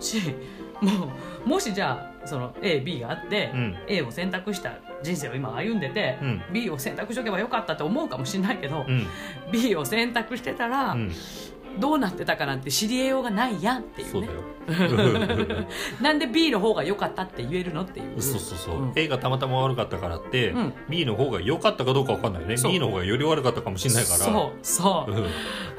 [0.01, 0.35] し
[0.81, 1.13] も
[1.45, 3.77] うもしじゃあその AB があって、うん。
[3.89, 6.43] A を選択した人生を今歩んでて、うん。
[6.53, 9.07] B を選択しとけばよかったって思うかもしれないけど、うん。
[9.53, 11.13] B を選択してたら、うん
[11.79, 14.13] どうなってたかなんて知り得ようがないやんっていうね。
[14.13, 14.61] そうだよ。
[16.01, 18.21] なんで B の方が良かったって言えるのっていう。
[18.21, 18.93] そうそうそう、うん。
[18.95, 20.75] A がたまたま悪かったからって、うん。
[20.89, 22.57] B の方が良かったかどうか分かんないね。
[22.63, 24.19] B の方がより悪かったかもしれないから。
[24.19, 25.27] そうそう、うん。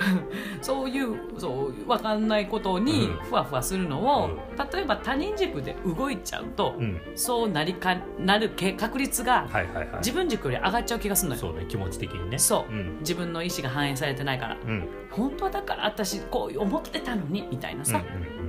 [0.61, 3.17] そういうそう分かんないことにうん。
[3.17, 4.35] ふわふわするのを、うん。
[4.71, 7.01] 例えば他人軸で動いちゃうと、うん。
[7.15, 9.87] そうなりかなるけ確率がはいはいはい。
[9.97, 11.41] 自分軸より上がっちゃう気がするのよ。
[11.41, 12.39] そうね気持ち的にね。
[12.39, 12.73] そう。
[12.73, 12.97] うん。
[12.99, 14.57] 自分の意思が反映されてないから。
[14.65, 14.87] うん。
[15.11, 18.03] 本当はだから私こう思ってたのにみたいなさ、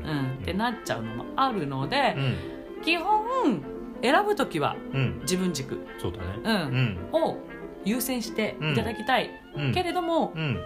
[0.05, 2.83] うんうんってなっちゃうのもあるのでう、ん。
[2.83, 3.63] 基本
[4.03, 5.19] 選ぶ時はうん。
[5.23, 6.25] 自分軸、そうだね。
[6.45, 6.99] うん。
[7.13, 7.37] を
[7.85, 9.31] 優先していただきたい、
[9.75, 10.61] けれどもうん。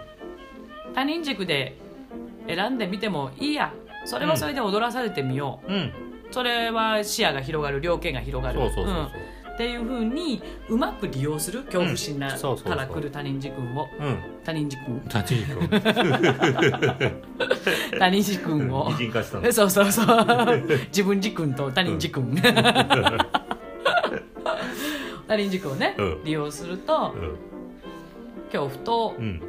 [0.95, 1.77] 他人軸で
[2.47, 3.73] 選んでみてもいいや。
[4.05, 5.91] それはそれで踊らされてみよう、うん。
[6.31, 8.59] それは視野が広がる量刑が広がる。
[8.59, 8.95] そうそうそうそう。
[9.01, 9.09] うん
[9.57, 10.39] っていうふうに
[10.69, 13.87] うまく利用する恐怖心なから来る他人軸を。
[13.99, 14.19] うん。
[14.43, 14.79] 他人軸
[15.09, 15.63] 他人軸を。
[17.97, 18.91] 他人軸を
[19.51, 20.61] そうそうそう。
[20.89, 22.21] 自分軸と他人軸
[25.27, 26.23] 他人軸をね、うん。
[26.23, 27.35] 利用するとうん。
[28.51, 29.41] 恐怖とうん。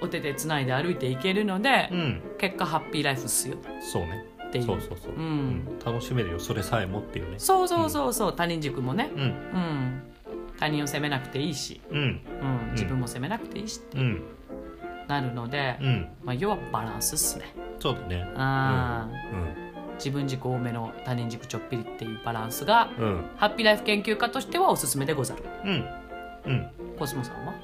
[0.00, 2.22] お手でつないで歩いていけるので、うん。
[2.38, 3.54] 結果ハッピーライフっすよ。
[3.80, 4.80] そうねっていう。
[4.80, 5.12] そうそうそう。
[5.14, 5.78] うん。
[5.84, 6.38] 楽しめるよ。
[6.38, 7.38] それさえもっていうね。
[7.38, 9.22] そうそうそうそう、他人軸もね、うん。
[9.22, 10.02] うん、
[10.58, 11.98] 他人を責めなくていいし、うん。
[11.98, 12.20] うん、
[12.72, 13.98] 自分も責めなくていいしって。
[13.98, 14.22] うん。
[15.08, 16.08] なるので、うん。
[16.24, 17.44] まあ、要はバランスっすね。
[17.78, 18.26] そうだね。
[18.36, 19.94] あー、うん。
[19.96, 23.24] 自分軸多めの他人軸ちょっぴりっていうバランスがうん。
[23.36, 25.44] ハッピーライフ研究家としてはおすすめでござる。
[25.64, 25.84] うん。
[26.46, 26.70] うん。
[26.98, 27.54] コスモさんは？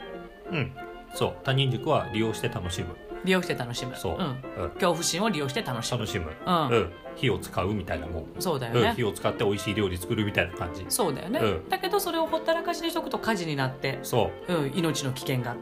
[0.53, 0.73] うん。
[1.15, 1.35] そう。
[1.43, 2.95] 他人軸は利用して楽しむ
[3.25, 3.97] 利用して楽しむ。
[3.97, 4.71] そう、ん、うん。
[4.71, 5.99] 恐怖心を利用して楽しむ。
[5.99, 6.69] 楽しむ、うん。
[6.69, 8.95] うん、火を使うみたいなもん、そうだよね、うん。
[8.95, 10.85] 火を使って美味しい料理作るみたいな感じ。
[10.89, 11.69] そうだよね、うん。
[11.69, 14.53] だけどそれをほったらかしにしとくと火事になって、そう。
[14.53, 15.53] ん、命の危険が。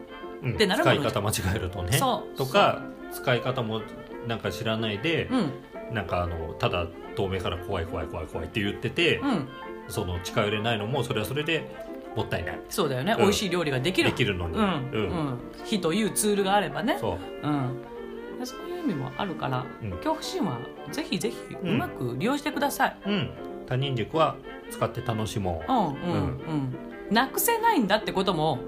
[0.42, 0.54] う、うん。
[0.54, 1.92] ってなるもの使い方間違えるとね。
[1.98, 2.36] そう。
[2.36, 2.82] とか
[3.12, 3.82] 使い方も
[4.26, 5.94] なんか知らないでう、ん。
[5.94, 6.86] なんかあのただ
[7.16, 9.48] 遠目から怖い怖い怖い怖いって言ってて、うん。
[9.88, 12.60] その近寄れないのもそれはそれでもったいない。
[12.68, 13.18] そうだよね、うん。
[13.18, 14.10] 美味しい料理ができる。
[14.10, 14.62] できるのに、うん。
[14.62, 15.38] うん。
[15.64, 16.98] 火というツールがあればね。
[17.00, 17.46] そう。
[17.46, 19.90] うん、そういう意味もあるから、うん。
[19.92, 20.58] 恐怖心は
[20.90, 23.30] ぜひぜひうまく利用してください、うん。
[23.66, 24.36] 他人軸は
[24.70, 25.72] 使って楽しもう。
[25.72, 27.14] んうんうん。
[27.14, 28.58] なくせないんだってことも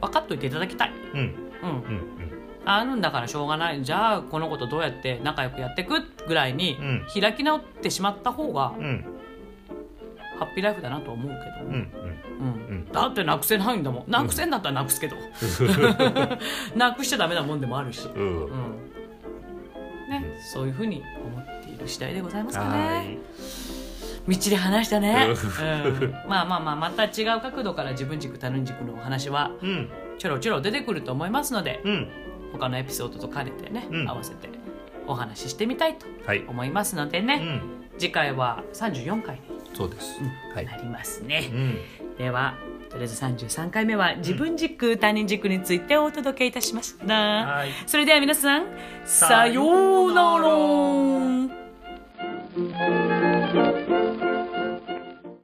[0.00, 1.18] 分かっといていただきたい、うん。
[1.18, 2.02] うん、うん。
[2.64, 3.82] あるんだからしょうがない。
[3.82, 5.94] じゃあこの子とどうやって仲良くやっていく？
[6.28, 7.06] ぐらいにうん。
[7.20, 9.04] 開き直ってしまった方がうんうん
[10.42, 11.82] ハハッピーライフだなと思うけど、うんうん。
[12.68, 12.88] うん。
[12.92, 14.10] だってなくせないんだもん。
[14.10, 15.16] なくせんだったらなくすけど、
[16.76, 18.44] なくしちゃダメなもんでもあるし、うん。
[18.46, 18.92] うん。
[20.10, 23.18] ね、そういうふうに思っている次第でございますかはねい。
[24.26, 29.88] みっちり話したね、ううん、まあまあまあまた違う角度から自分軸他人軸のお話はうん。
[30.18, 32.08] ちょろちょろ出てくると思いますのでうん。
[32.52, 34.08] 他のエピソードと兼ねてね、うん。
[34.08, 34.48] 合わせて
[35.06, 36.44] お話ししてみたいとはい。
[36.46, 37.98] 思いますのでね、うん。
[37.98, 39.40] 次回は34回
[39.74, 40.20] そうです、
[40.54, 41.50] はい、なりますね、
[42.18, 42.54] では
[42.90, 48.66] とりあえず33回目は自分軸、他人軸についてお届けいたしました、はい、それでは皆さん
[49.04, 50.52] さようなら。